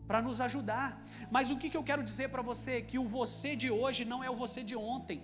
[0.06, 0.88] para nos ajudar.
[1.30, 2.80] Mas o que, que eu quero dizer para você?
[2.82, 5.20] Que o você de hoje não é o você de ontem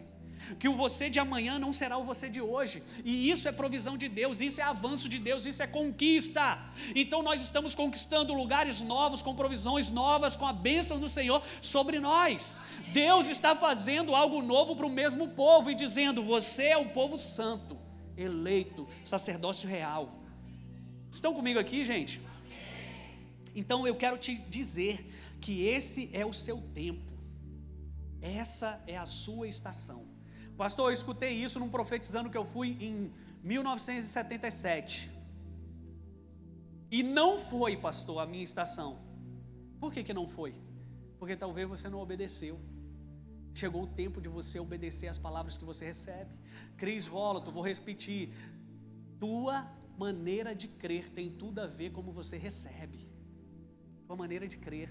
[0.58, 3.96] que o você de amanhã não será o você de hoje, e isso é provisão
[3.96, 6.58] de Deus, isso é avanço de Deus, isso é conquista.
[6.94, 12.00] Então nós estamos conquistando lugares novos, com provisões novas, com a bênção do Senhor sobre
[12.00, 12.60] nós.
[12.92, 17.18] Deus está fazendo algo novo para o mesmo povo e dizendo: Você é o povo
[17.18, 17.78] santo,
[18.16, 20.22] eleito, sacerdócio real.
[21.10, 22.20] Estão comigo aqui, gente?
[23.54, 27.12] Então eu quero te dizer que esse é o seu tempo,
[28.20, 30.05] essa é a sua estação.
[30.56, 35.10] Pastor, eu escutei isso num profetizando que eu fui em 1977.
[36.90, 38.98] E não foi, pastor, a minha estação.
[39.78, 40.54] Por que, que não foi?
[41.18, 42.58] Porque talvez você não obedeceu.
[43.54, 46.34] Chegou o tempo de você obedecer as palavras que você recebe.
[46.76, 48.30] Cris Volato, vou repetir.
[49.18, 49.66] Tua
[49.98, 53.10] maneira de crer tem tudo a ver como você recebe.
[54.06, 54.90] Tua maneira de crer.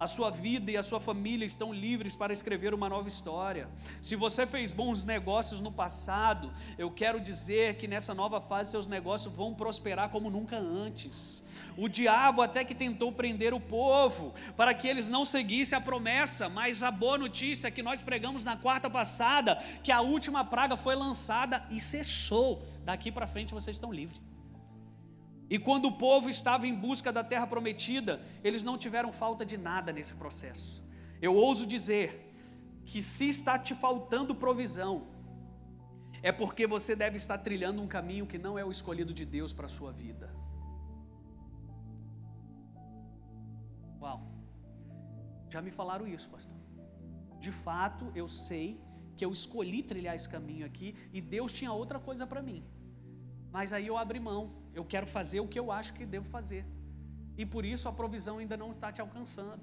[0.00, 3.68] A sua vida e a sua família estão livres para escrever uma nova história.
[4.00, 8.88] Se você fez bons negócios no passado, eu quero dizer que nessa nova fase seus
[8.88, 11.44] negócios vão prosperar como nunca antes.
[11.76, 16.48] O diabo até que tentou prender o povo para que eles não seguissem a promessa,
[16.48, 20.78] mas a boa notícia é que nós pregamos na quarta passada que a última praga
[20.78, 22.66] foi lançada e cessou.
[22.86, 24.29] Daqui para frente vocês estão livres.
[25.54, 29.56] E quando o povo estava em busca da terra prometida, eles não tiveram falta de
[29.58, 30.84] nada nesse processo.
[31.20, 32.08] Eu ouso dizer
[32.84, 35.08] que se está te faltando provisão,
[36.22, 39.52] é porque você deve estar trilhando um caminho que não é o escolhido de Deus
[39.52, 40.32] para a sua vida.
[44.00, 44.20] Uau,
[45.48, 46.56] já me falaram isso, pastor.
[47.40, 48.80] De fato, eu sei
[49.16, 52.64] que eu escolhi trilhar esse caminho aqui e Deus tinha outra coisa para mim.
[53.50, 56.64] Mas aí eu abri mão, eu quero fazer o que eu acho que devo fazer.
[57.36, 59.62] E por isso a provisão ainda não está te alcançando.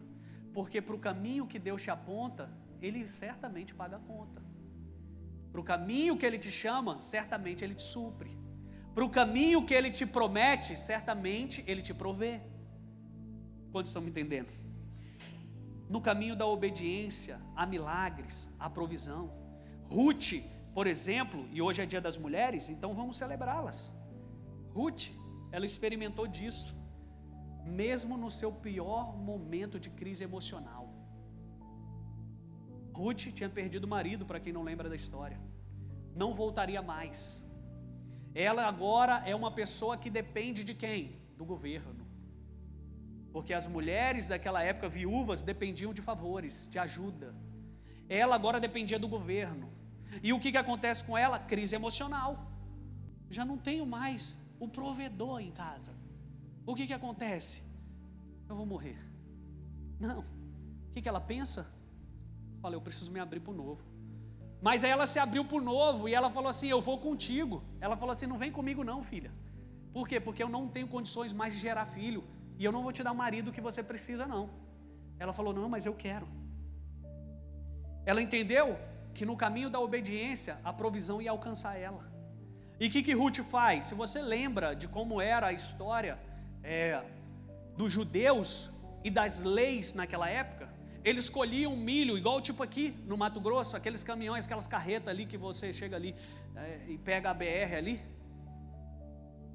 [0.53, 2.49] Porque para o caminho que Deus te aponta,
[2.81, 4.41] Ele certamente paga a conta.
[5.51, 8.35] Para o caminho que Ele te chama, certamente Ele te supre.
[8.93, 12.41] Para o caminho que Ele te promete, certamente Ele te provê.
[13.71, 14.51] Quantos estão me entendendo?
[15.89, 19.31] No caminho da obediência, há milagres, há provisão.
[19.89, 20.33] Ruth
[20.77, 23.91] por exemplo, e hoje é dia das mulheres, então vamos celebrá-las.
[24.77, 25.05] Ruth,
[25.55, 26.71] ela experimentou disso,
[27.81, 30.85] mesmo no seu pior momento de crise emocional.
[32.99, 35.39] Ruth tinha perdido o marido, para quem não lembra da história,
[36.21, 37.19] não voltaria mais.
[38.49, 41.01] Ela agora é uma pessoa que depende de quem?
[41.39, 42.05] Do governo.
[43.33, 47.29] Porque as mulheres daquela época, viúvas, dependiam de favores, de ajuda.
[48.07, 49.67] Ela agora dependia do governo.
[50.21, 51.39] E o que, que acontece com ela?
[51.53, 52.31] Crise emocional.
[53.37, 54.23] Já não tenho mais
[54.59, 55.93] o provedor em casa.
[56.65, 57.61] O que, que acontece?
[58.49, 58.97] Eu vou morrer.
[59.99, 60.19] Não.
[60.19, 61.69] O que, que ela pensa?
[62.61, 63.83] Fala, eu preciso me abrir para o novo.
[64.61, 67.63] Mas aí ela se abriu para o novo e ela falou assim: Eu vou contigo.
[67.79, 69.31] Ela falou assim: Não vem comigo, não, filha.
[69.93, 70.19] Por quê?
[70.19, 72.23] Porque eu não tenho condições mais de gerar filho.
[72.57, 74.49] E eu não vou te dar o marido que você precisa, não.
[75.19, 76.27] Ela falou: Não, mas eu quero.
[78.05, 78.79] Ela entendeu
[79.13, 82.16] que no caminho da obediência a provisão ia alcançar ela.
[82.79, 83.85] E o que, que Ruth faz?
[83.85, 86.17] Se você lembra de como era a história
[86.63, 87.03] é,
[87.75, 88.69] dos judeus
[89.03, 90.69] e das leis naquela época,
[91.03, 95.37] eles colhiam milho, igual tipo aqui no Mato Grosso, aqueles caminhões, aquelas carretas ali que
[95.37, 96.13] você chega ali
[96.55, 97.95] é, e pega a BR ali.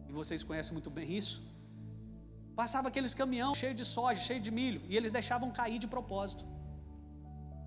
[0.08, 1.36] E vocês conhecem muito bem isso.
[2.56, 6.44] Passava aqueles caminhões cheios de soja, cheio de milho, e eles deixavam cair de propósito.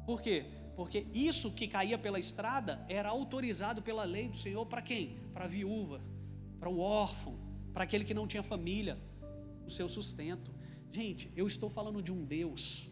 [0.06, 0.38] Por quê?
[0.76, 5.18] Porque isso que caía pela estrada era autorizado pela lei do Senhor para quem?
[5.34, 6.02] Para a viúva,
[6.60, 7.40] para o órfão,
[7.74, 8.98] para aquele que não tinha família,
[9.66, 10.52] o seu sustento.
[10.92, 12.90] Gente, eu estou falando de um Deus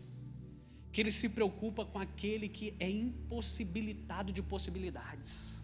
[0.92, 5.63] que ele se preocupa com aquele que é impossibilitado de possibilidades.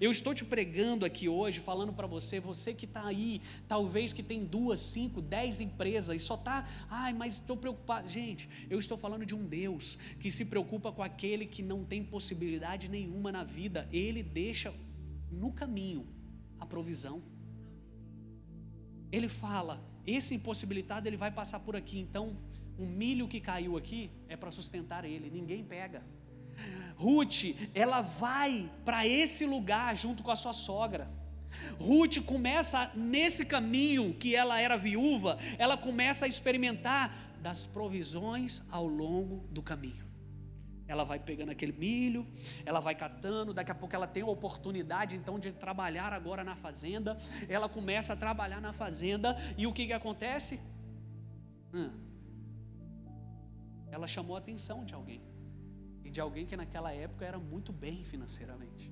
[0.00, 4.22] Eu estou te pregando aqui hoje, falando para você, você que está aí, talvez que
[4.22, 8.08] tem duas, cinco, dez empresas e só está, ai, mas estou preocupado.
[8.08, 12.02] Gente, eu estou falando de um Deus que se preocupa com aquele que não tem
[12.04, 14.72] possibilidade nenhuma na vida, ele deixa
[15.30, 16.06] no caminho
[16.58, 17.22] a provisão.
[19.10, 22.36] Ele fala, esse impossibilitado ele vai passar por aqui, então
[22.78, 26.02] o milho que caiu aqui é para sustentar ele, ninguém pega.
[26.98, 31.08] Ruth, ela vai para esse lugar junto com a sua sogra.
[31.78, 38.86] Ruth começa nesse caminho que ela era viúva, ela começa a experimentar das provisões ao
[38.86, 40.06] longo do caminho.
[40.88, 42.26] Ela vai pegando aquele milho,
[42.66, 46.56] ela vai catando, daqui a pouco ela tem a oportunidade então de trabalhar agora na
[46.56, 47.16] fazenda.
[47.48, 50.58] Ela começa a trabalhar na fazenda e o que, que acontece?
[51.72, 51.90] Hum,
[53.90, 55.27] ela chamou a atenção de alguém
[56.08, 58.90] e de alguém que naquela época era muito bem financeiramente.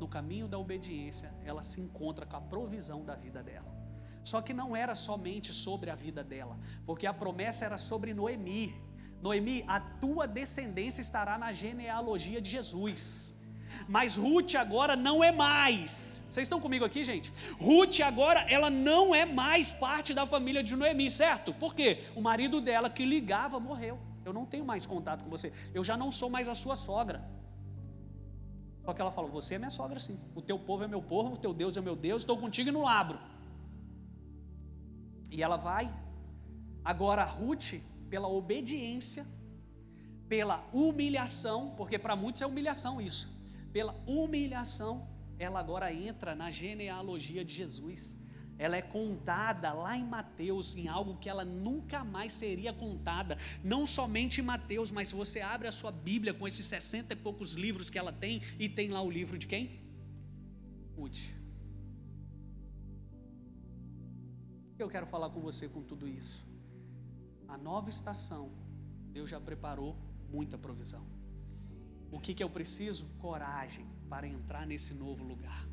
[0.00, 3.70] No caminho da obediência, ela se encontra com a provisão da vida dela.
[4.24, 8.74] Só que não era somente sobre a vida dela, porque a promessa era sobre Noemi.
[9.22, 13.36] Noemi, a tua descendência estará na genealogia de Jesus.
[13.88, 16.20] Mas Ruth agora não é mais.
[16.28, 17.32] Vocês estão comigo aqui, gente?
[17.60, 21.54] Ruth agora, ela não é mais parte da família de Noemi, certo?
[21.54, 22.06] Por quê?
[22.16, 24.09] O marido dela que ligava morreu.
[24.24, 25.52] Eu não tenho mais contato com você.
[25.72, 27.20] Eu já não sou mais a sua sogra.
[28.84, 30.18] Só que ela falou: Você é minha sogra, sim.
[30.34, 32.22] O teu povo é meu povo, o teu Deus é meu Deus.
[32.22, 33.18] Estou contigo e no labro.
[35.30, 35.88] E ela vai.
[36.84, 37.74] Agora, Ruth,
[38.08, 39.26] pela obediência,
[40.28, 43.28] pela humilhação, porque para muitos é humilhação isso.
[43.72, 45.08] Pela humilhação,
[45.38, 48.19] ela agora entra na genealogia de Jesus
[48.60, 53.86] ela é contada lá em Mateus em algo que ela nunca mais seria contada, não
[53.86, 57.54] somente em Mateus, mas se você abre a sua Bíblia com esses sessenta e poucos
[57.54, 59.80] livros que ela tem, e tem lá o livro de quem?
[60.94, 61.22] Ruth.
[64.78, 66.46] Eu quero falar com você com tudo isso.
[67.48, 68.52] A nova estação,
[69.10, 69.96] Deus já preparou
[70.28, 71.06] muita provisão.
[72.12, 73.06] O que, que eu preciso?
[73.18, 75.69] Coragem para entrar nesse novo lugar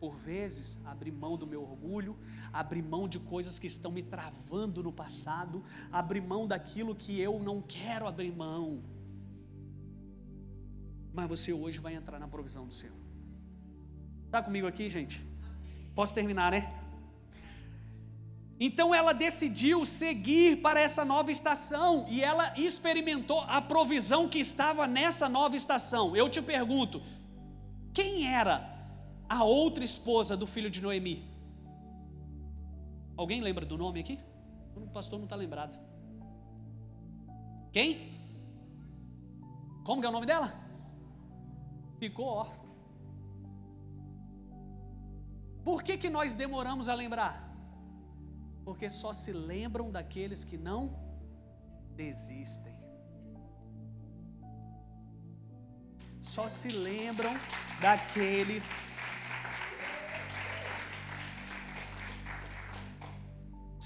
[0.00, 2.16] por vezes, abrir mão do meu orgulho,
[2.52, 7.38] abrir mão de coisas que estão me travando no passado, abrir mão daquilo que eu
[7.38, 8.82] não quero abrir mão.
[11.12, 12.96] Mas você hoje vai entrar na provisão do Senhor.
[14.24, 15.22] Está comigo aqui, gente?
[15.94, 16.72] Posso terminar, né?
[18.58, 24.86] Então ela decidiu seguir para essa nova estação e ela experimentou a provisão que estava
[24.86, 26.14] nessa nova estação.
[26.14, 27.02] Eu te pergunto,
[27.92, 28.69] quem era
[29.30, 31.16] a outra esposa do filho de Noemi.
[33.16, 34.18] Alguém lembra do nome aqui?
[34.74, 35.78] O pastor não está lembrado.
[37.72, 37.88] Quem?
[39.84, 40.52] Como que é o nome dela?
[42.00, 42.68] Ficou órfã.
[45.62, 47.34] Por que, que nós demoramos a lembrar?
[48.64, 50.82] Porque só se lembram daqueles que não
[51.94, 52.74] desistem.
[56.20, 57.32] Só se lembram
[57.80, 58.76] daqueles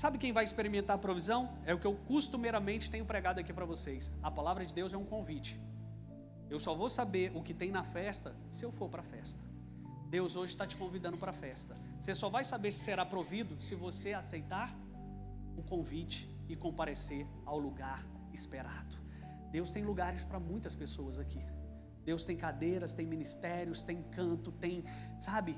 [0.05, 1.49] Sabe quem vai experimentar a provisão?
[1.65, 4.13] É o que eu costumeiramente tenho pregado aqui para vocês.
[4.23, 5.59] A palavra de Deus é um convite.
[6.51, 9.43] Eu só vou saber o que tem na festa se eu for para a festa.
[10.11, 11.75] Deus hoje está te convidando para a festa.
[11.99, 14.77] Você só vai saber se será provido se você aceitar
[15.57, 18.99] o convite e comparecer ao lugar esperado.
[19.51, 21.41] Deus tem lugares para muitas pessoas aqui.
[22.05, 24.85] Deus tem cadeiras, tem ministérios, tem canto, tem,
[25.19, 25.57] sabe,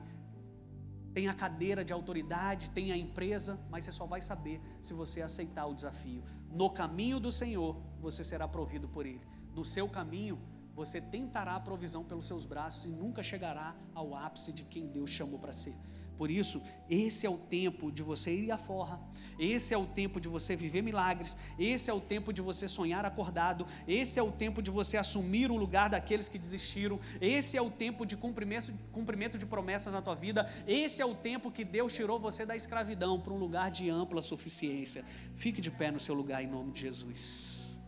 [1.16, 5.22] tem a cadeira de autoridade, tem a empresa, mas você só vai saber se você
[5.22, 6.22] aceitar o desafio.
[6.50, 9.22] No caminho do Senhor, você será provido por Ele.
[9.54, 10.38] No seu caminho,
[10.74, 15.08] você tentará a provisão pelos seus braços e nunca chegará ao ápice de quem Deus
[15.08, 15.74] chamou para ser.
[16.16, 18.98] Por isso, esse é o tempo de você ir à forra,
[19.38, 23.04] esse é o tempo de você viver milagres, esse é o tempo de você sonhar
[23.04, 27.62] acordado, esse é o tempo de você assumir o lugar daqueles que desistiram, esse é
[27.62, 31.64] o tempo de cumprimento, cumprimento de promessas na tua vida, esse é o tempo que
[31.64, 35.04] Deus tirou você da escravidão para um lugar de ampla suficiência.
[35.36, 37.78] Fique de pé no seu lugar em nome de Jesus.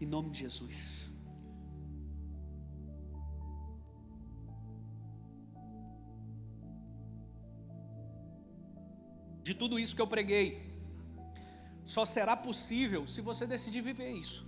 [0.00, 1.13] Em nome de Jesus.
[9.46, 10.46] De tudo isso que eu preguei,
[11.94, 14.40] só será possível se você decidir viver isso.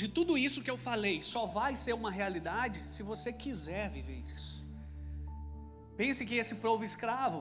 [0.00, 4.20] De tudo isso que eu falei, só vai ser uma realidade se você quiser viver
[4.34, 4.54] isso.
[6.00, 7.40] Pense que esse povo escravo,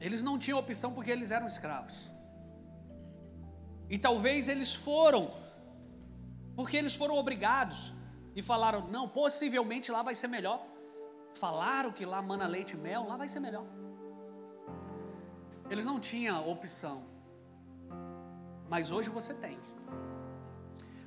[0.00, 1.98] eles não tinham opção porque eles eram escravos.
[3.88, 5.22] E talvez eles foram,
[6.56, 7.92] porque eles foram obrigados
[8.34, 10.60] e falaram: não, possivelmente lá vai ser melhor.
[11.44, 13.66] Falaram que lá mana leite e mel, lá vai ser melhor.
[15.72, 16.96] Eles não tinham opção.
[18.72, 19.58] Mas hoje você tem.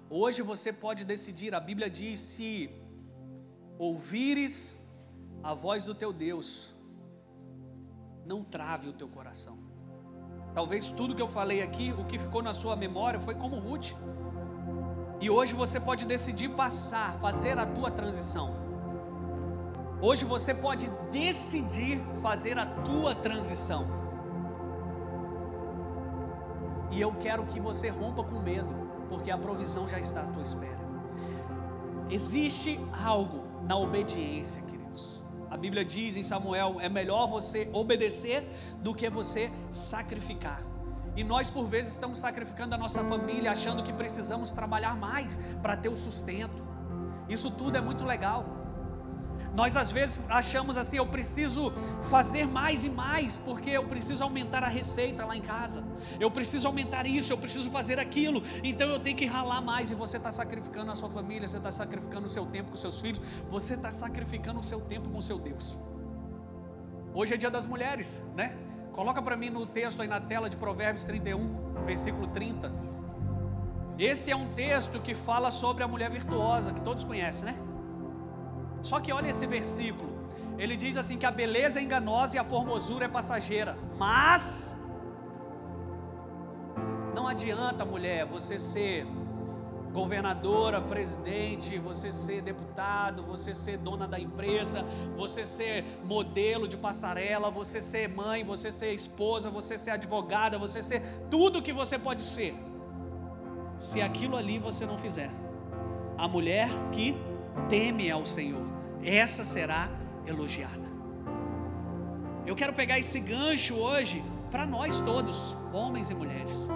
[0.10, 1.54] Hoje você pode decidir.
[1.54, 2.50] A Bíblia diz: se
[3.78, 4.56] ouvires
[5.44, 6.74] a voz do teu Deus,
[8.26, 9.58] não trave o teu coração.
[10.56, 13.92] Talvez tudo que eu falei aqui, o que ficou na sua memória, foi como Ruth.
[15.22, 18.50] E hoje você pode decidir passar, fazer a tua transição.
[20.02, 24.05] Hoje você pode decidir fazer a tua transição.
[26.92, 28.74] E eu quero que você rompa com medo,
[29.10, 30.86] porque a provisão já está à tua espera.
[32.10, 35.24] Existe algo na obediência, queridos.
[35.50, 38.48] A Bíblia diz em Samuel: é melhor você obedecer
[38.82, 40.62] do que você sacrificar.
[41.16, 45.78] E nós, por vezes, estamos sacrificando a nossa família, achando que precisamos trabalhar mais para
[45.78, 46.64] ter o sustento.
[47.30, 48.65] Isso tudo é muito legal.
[49.56, 51.72] Nós às vezes achamos assim, eu preciso
[52.10, 55.82] fazer mais e mais, porque eu preciso aumentar a receita lá em casa.
[56.20, 58.44] Eu preciso aumentar isso, eu preciso fazer aquilo.
[58.62, 59.92] Então eu tenho que ralar mais.
[59.92, 63.00] E você está sacrificando a sua família, você está sacrificando o seu tempo com seus
[63.00, 65.78] filhos, você está sacrificando o seu tempo com seu Deus.
[67.14, 68.58] Hoje é dia das mulheres, né?
[68.92, 72.74] Coloca para mim no texto aí na tela de Provérbios 31, versículo 30.
[73.98, 77.75] Esse é um texto que fala sobre a mulher virtuosa, que todos conhecem, né?
[78.90, 80.12] Só que olha esse versículo.
[80.60, 83.76] Ele diz assim que a beleza é enganosa e a formosura é passageira.
[83.98, 84.78] Mas
[87.16, 89.08] não adianta, mulher, você ser
[89.92, 94.86] governadora, presidente, você ser deputado, você ser dona da empresa,
[95.18, 100.80] você ser modelo de passarela, você ser mãe, você ser esposa, você ser advogada, você
[100.84, 102.54] ser tudo que você pode ser.
[103.80, 105.32] Se aquilo ali você não fizer.
[106.16, 107.16] A mulher que
[107.68, 108.75] teme ao Senhor
[109.06, 109.90] essa será
[110.26, 110.86] elogiada.
[112.46, 116.70] Eu quero pegar esse gancho hoje para nós todos, homens e mulheres.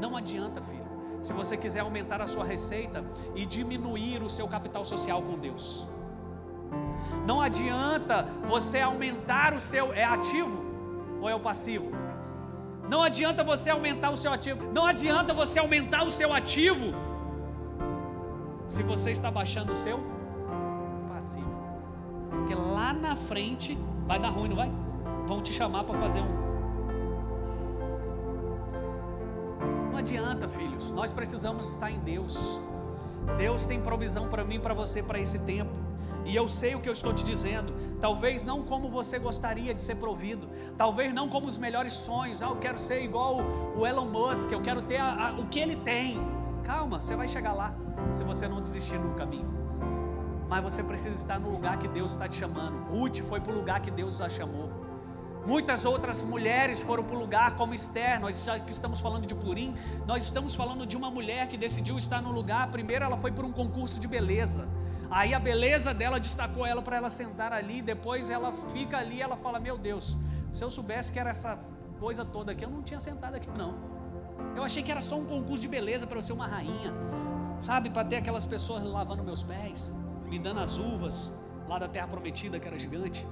[0.00, 0.84] Não adianta, filho,
[1.22, 3.04] se você quiser aumentar a sua receita
[3.34, 5.88] e diminuir o seu capital social com Deus.
[7.26, 10.62] Não adianta você aumentar o seu é ativo
[11.20, 11.90] ou é o passivo?
[12.88, 14.70] Não adianta você aumentar o seu ativo.
[14.72, 16.92] Não adianta você aumentar o seu ativo
[18.68, 19.98] se você está baixando o seu
[21.08, 21.53] passivo.
[22.38, 24.70] Porque lá na frente vai dar ruim, não vai?
[25.26, 26.44] Vão te chamar para fazer um.
[29.90, 30.90] Não adianta, filhos.
[30.90, 32.60] Nós precisamos estar em Deus.
[33.38, 35.72] Deus tem provisão para mim, para você, para esse tempo.
[36.26, 37.74] E eu sei o que eu estou te dizendo.
[38.00, 40.48] Talvez não como você gostaria de ser provido.
[40.76, 42.42] Talvez não como os melhores sonhos.
[42.42, 43.38] Ah, eu quero ser igual
[43.76, 44.52] o Elon Musk.
[44.52, 46.18] Eu quero ter a, a, o que ele tem.
[46.62, 47.74] Calma, você vai chegar lá.
[48.12, 49.63] Se você não desistir no caminho
[50.48, 52.84] mas você precisa estar no lugar que Deus está te chamando.
[52.90, 54.70] Ruth foi para o lugar que Deus a chamou.
[55.46, 58.18] Muitas outras mulheres foram para o lugar como Esther.
[58.18, 59.74] Nós já que estamos falando de Purim,
[60.06, 62.70] nós estamos falando de uma mulher que decidiu estar no lugar.
[62.70, 64.66] Primeiro, ela foi por um concurso de beleza.
[65.10, 67.82] Aí a beleza dela destacou ela para ela sentar ali.
[67.82, 70.16] Depois ela fica ali, ela fala: Meu Deus,
[70.50, 71.58] se eu soubesse que era essa
[72.00, 73.74] coisa toda aqui, eu não tinha sentado aqui não.
[74.56, 76.92] Eu achei que era só um concurso de beleza para eu ser uma rainha,
[77.60, 79.92] sabe, para ter aquelas pessoas lavando meus pés
[80.28, 81.32] me dando as uvas
[81.68, 83.26] lá da terra prometida, que era gigante.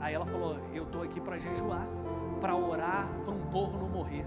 [0.00, 1.86] Aí ela falou: Eu estou aqui para jejuar,
[2.40, 4.26] para orar para um povo não morrer.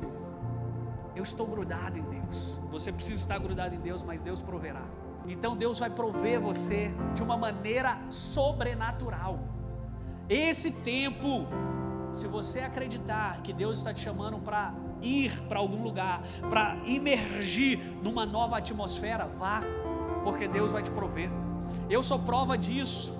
[1.16, 2.60] Eu estou grudado em Deus.
[2.70, 4.84] Você precisa estar grudado em Deus, mas Deus proverá.
[5.28, 9.40] Então Deus vai prover você de uma maneira sobrenatural.
[10.30, 11.48] Esse tempo,
[12.14, 17.80] se você acreditar que Deus está te chamando para ir para algum lugar, para imergir
[18.04, 19.62] numa nova atmosfera, vá,
[20.24, 21.30] porque Deus vai te prover.
[21.90, 23.18] Eu sou prova disso.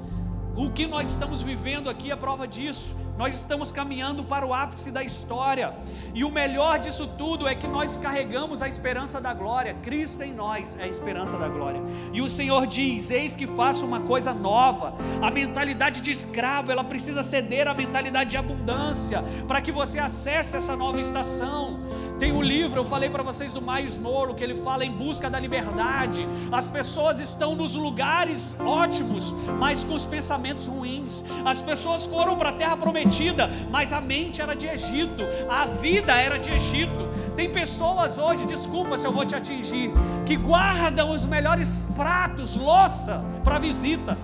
[0.56, 2.96] O que nós estamos vivendo aqui é prova disso.
[3.18, 5.74] Nós estamos caminhando para o ápice da história.
[6.14, 9.74] E o melhor disso tudo é que nós carregamos a esperança da glória.
[9.84, 11.82] Cristo em nós é a esperança da glória.
[12.14, 14.94] E o Senhor diz: Eis que faço uma coisa nova.
[15.22, 20.56] A mentalidade de escravo, ela precisa ceder à mentalidade de abundância, para que você acesse
[20.56, 21.79] essa nova estação.
[22.20, 25.30] Tem um livro, eu falei para vocês do Miles Moro, que ele fala em busca
[25.30, 26.28] da liberdade.
[26.52, 31.24] As pessoas estão nos lugares ótimos, mas com os pensamentos ruins.
[31.46, 36.14] As pessoas foram para a terra prometida, mas a mente era de Egito, a vida
[36.14, 37.08] era de Egito.
[37.38, 39.90] Tem pessoas hoje, desculpa se eu vou te atingir,
[40.26, 44.18] que guardam os melhores pratos, louça para visita.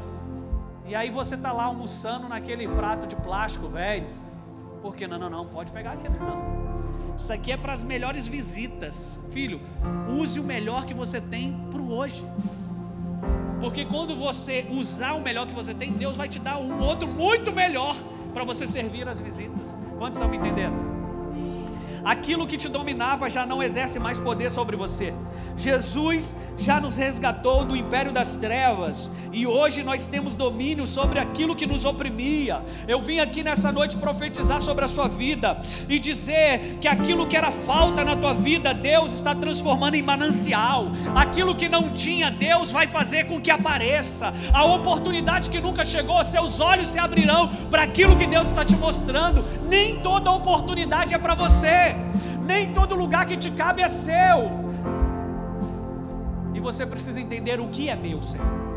[0.86, 4.08] E aí você está lá almoçando naquele prato de plástico velho.
[4.82, 6.65] Porque não, não, não, pode pegar aqui não.
[7.18, 9.20] Isso aqui é para as melhores visitas.
[9.32, 9.62] Filho,
[10.20, 12.26] use o melhor que você tem para o hoje.
[13.60, 17.08] Porque quando você usar o melhor que você tem, Deus vai te dar um outro
[17.08, 17.96] muito melhor
[18.34, 19.78] para você servir as visitas.
[19.98, 20.96] Quantos estão me entendendo?
[22.06, 25.12] aquilo que te dominava já não exerce mais poder sobre você.
[25.58, 31.56] Jesus já nos resgatou do império das trevas e hoje nós temos domínio sobre aquilo
[31.56, 32.64] que nos oprimia.
[32.88, 37.36] Eu vim aqui nessa noite profetizar sobre a sua vida e dizer que aquilo que
[37.36, 40.88] era falta na tua vida, Deus está transformando em manancial.
[41.14, 44.34] Aquilo que não tinha, Deus vai fazer com que apareça.
[44.54, 48.78] A oportunidade que nunca chegou, seus olhos se abrirão para aquilo que Deus está te
[48.78, 49.44] mostrando.
[49.68, 51.96] Nem toda oportunidade é para você
[52.46, 54.52] nem todo lugar que te cabe é seu.
[56.54, 58.75] E você precisa entender o que é meu, Senhor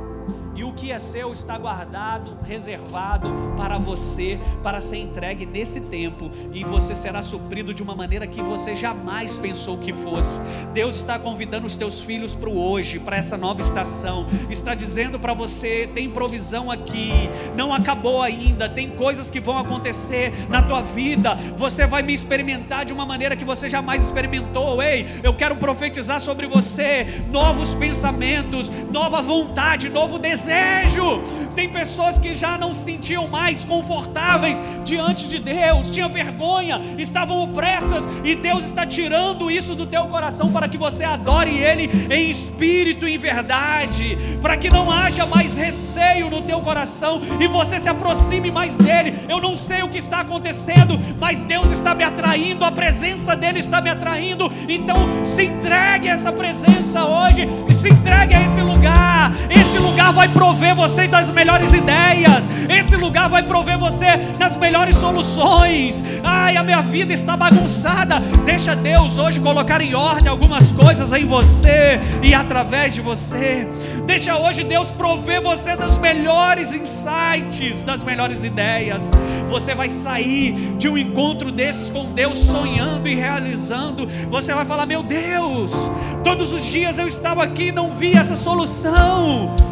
[0.59, 6.29] e o que é seu está guardado, reservado para você, para ser entregue nesse tempo,
[6.53, 10.41] e você será suprido de uma maneira que você jamais pensou que fosse.
[10.75, 15.17] Deus está convidando os teus filhos para o hoje, para essa nova estação, está dizendo
[15.17, 17.13] para você: tem provisão aqui,
[17.57, 22.85] não acabou ainda, tem coisas que vão acontecer na tua vida, você vai me experimentar
[22.85, 24.83] de uma maneira que você jamais experimentou.
[24.83, 31.23] Ei, eu quero profetizar sobre você novos pensamentos, nova vontade, novo desejo desejo.
[31.55, 37.43] Tem pessoas que já não se sentiam mais confortáveis diante de Deus, tinham vergonha, estavam
[37.43, 42.31] opressas, e Deus está tirando isso do teu coração para que você adore Ele em
[42.31, 47.79] espírito e em verdade, para que não haja mais receio no teu coração e você
[47.79, 49.15] se aproxime mais dele.
[49.29, 53.59] Eu não sei o que está acontecendo, mas Deus está me atraindo, a presença dele
[53.59, 54.51] está me atraindo.
[54.69, 59.33] Então se entregue a essa presença hoje se entregue a esse lugar.
[59.49, 64.07] Esse lugar vai prover você das melhores ideias, esse lugar vai prover você
[64.39, 66.01] das melhores soluções.
[66.23, 68.21] Ai, a minha vida está bagunçada.
[68.45, 73.67] Deixa Deus hoje colocar em ordem algumas coisas em você e através de você.
[74.07, 79.11] Deixa hoje Deus prover você das melhores insights, das melhores ideias.
[79.51, 84.07] Você vai sair de um encontro desses com Deus sonhando e realizando.
[84.31, 85.91] Você vai falar: Meu Deus,
[86.23, 89.68] todos os dias eu estava aqui e não vi essa solução.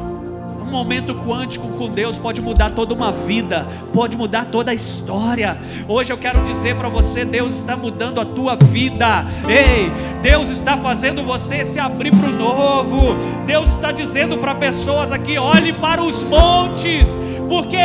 [0.76, 5.56] Momento quântico com Deus pode mudar toda uma vida, pode mudar toda a história.
[5.88, 9.24] Hoje eu quero dizer para você: Deus está mudando a tua vida.
[9.48, 12.98] Ei, Deus está fazendo você se abrir para o novo.
[13.46, 17.16] Deus está dizendo para pessoas aqui: olhe para os montes,
[17.48, 17.78] porque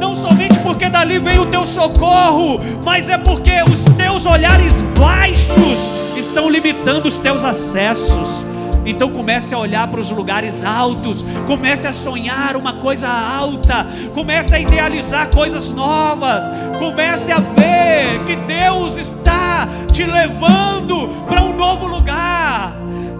[0.00, 5.94] não somente porque dali vem o teu socorro, mas é porque os teus olhares baixos
[6.16, 8.49] estão limitando os teus acessos.
[8.90, 14.52] Então comece a olhar para os lugares altos, comece a sonhar uma coisa alta, comece
[14.52, 16.42] a idealizar coisas novas,
[16.76, 22.72] comece a ver que Deus está te levando para um novo lugar.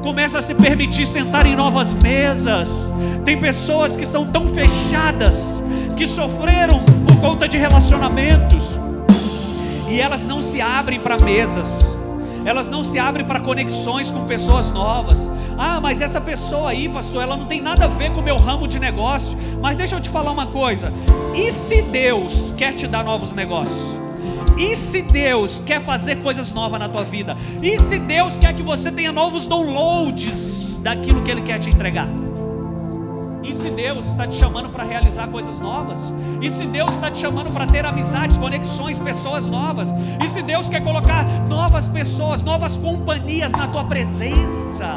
[0.03, 2.91] Comece a se permitir sentar em novas mesas.
[3.25, 5.63] Tem pessoas que estão tão fechadas,
[5.97, 8.77] que sofreram por conta de relacionamentos,
[9.89, 12.00] e elas não se abrem para mesas
[12.45, 15.29] elas não se abrem para conexões com pessoas novas.
[15.59, 18.37] Ah, mas essa pessoa aí, pastor, ela não tem nada a ver com o meu
[18.37, 19.37] ramo de negócio.
[19.61, 20.93] Mas deixa eu te falar uma coisa:
[21.35, 23.99] e se Deus quer te dar novos negócios?
[24.57, 27.37] E se Deus quer fazer coisas novas na tua vida?
[27.63, 32.09] E se Deus quer que você tenha novos downloads daquilo que Ele quer te entregar?
[33.43, 36.13] E se Deus está te chamando para realizar coisas novas?
[36.43, 39.95] E se Deus está te chamando para ter amizades, conexões, pessoas novas?
[40.23, 44.95] E se Deus quer colocar novas pessoas, novas companhias na tua presença?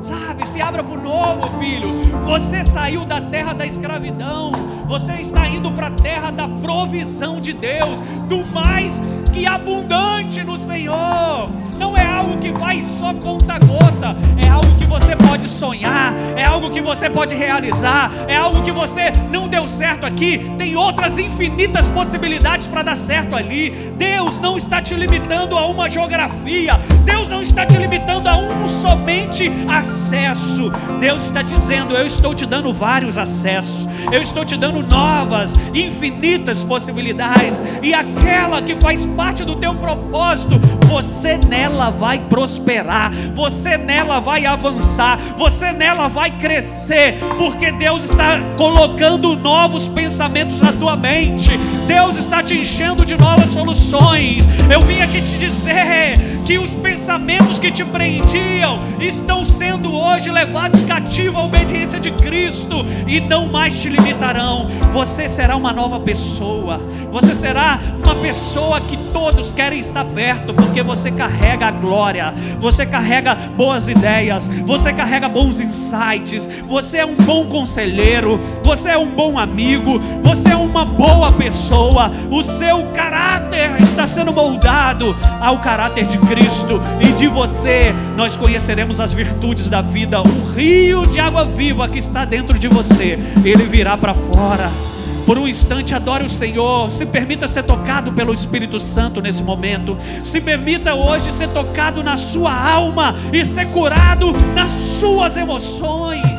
[0.00, 1.88] Sabe, se abra para o novo, filho.
[2.24, 4.52] Você saiu da terra da escravidão,
[4.86, 9.00] você está indo para a terra da provisão de Deus, do mais
[9.32, 11.48] que abundante no Senhor.
[11.78, 16.70] Não é algo que vai só conta-gota, é algo que você pode sonhar, é algo
[16.70, 21.88] que você pode realizar, é algo que você não deu certo aqui, tem outras infinitas
[21.88, 23.70] possibilidades para dar certo ali.
[23.96, 28.66] Deus não está te limitando a uma geografia, Deus não está te limitando a um
[28.68, 30.70] somente acesso.
[31.00, 36.62] Deus está dizendo: Eu estou te dando vários acessos, eu estou te dando novas, infinitas
[36.62, 40.60] possibilidades, e aquela que faz parte do teu propósito,
[40.94, 48.38] você nela vai prosperar, você nela vai avançar, você nela vai crescer, porque Deus está
[48.56, 51.50] colocando novos pensamentos na tua mente,
[51.88, 54.48] Deus está te enchendo de novas soluções.
[54.72, 56.14] Eu vim aqui te dizer
[56.46, 62.86] que os pensamentos que te prendiam estão sendo hoje levados cativo à obediência de Cristo
[63.08, 64.70] e não mais te limitarão.
[64.92, 66.80] Você será uma nova pessoa.
[67.10, 72.86] Você será uma pessoa que todos querem estar perto, porque você carrega a glória, você
[72.86, 79.10] carrega boas ideias, você carrega bons insights, você é um bom conselheiro, você é um
[79.10, 82.10] bom amigo, você é uma boa pessoa.
[82.30, 89.00] O seu caráter está sendo moldado ao caráter de Cristo e de você nós conheceremos
[89.00, 90.20] as virtudes da vida.
[90.20, 94.93] O rio de água viva que está dentro de você, ele virá para fora.
[95.26, 96.90] Por um instante, adore o Senhor.
[96.90, 99.96] Se permita ser tocado pelo Espírito Santo nesse momento.
[100.20, 106.33] Se permita hoje ser tocado na sua alma e ser curado nas suas emoções.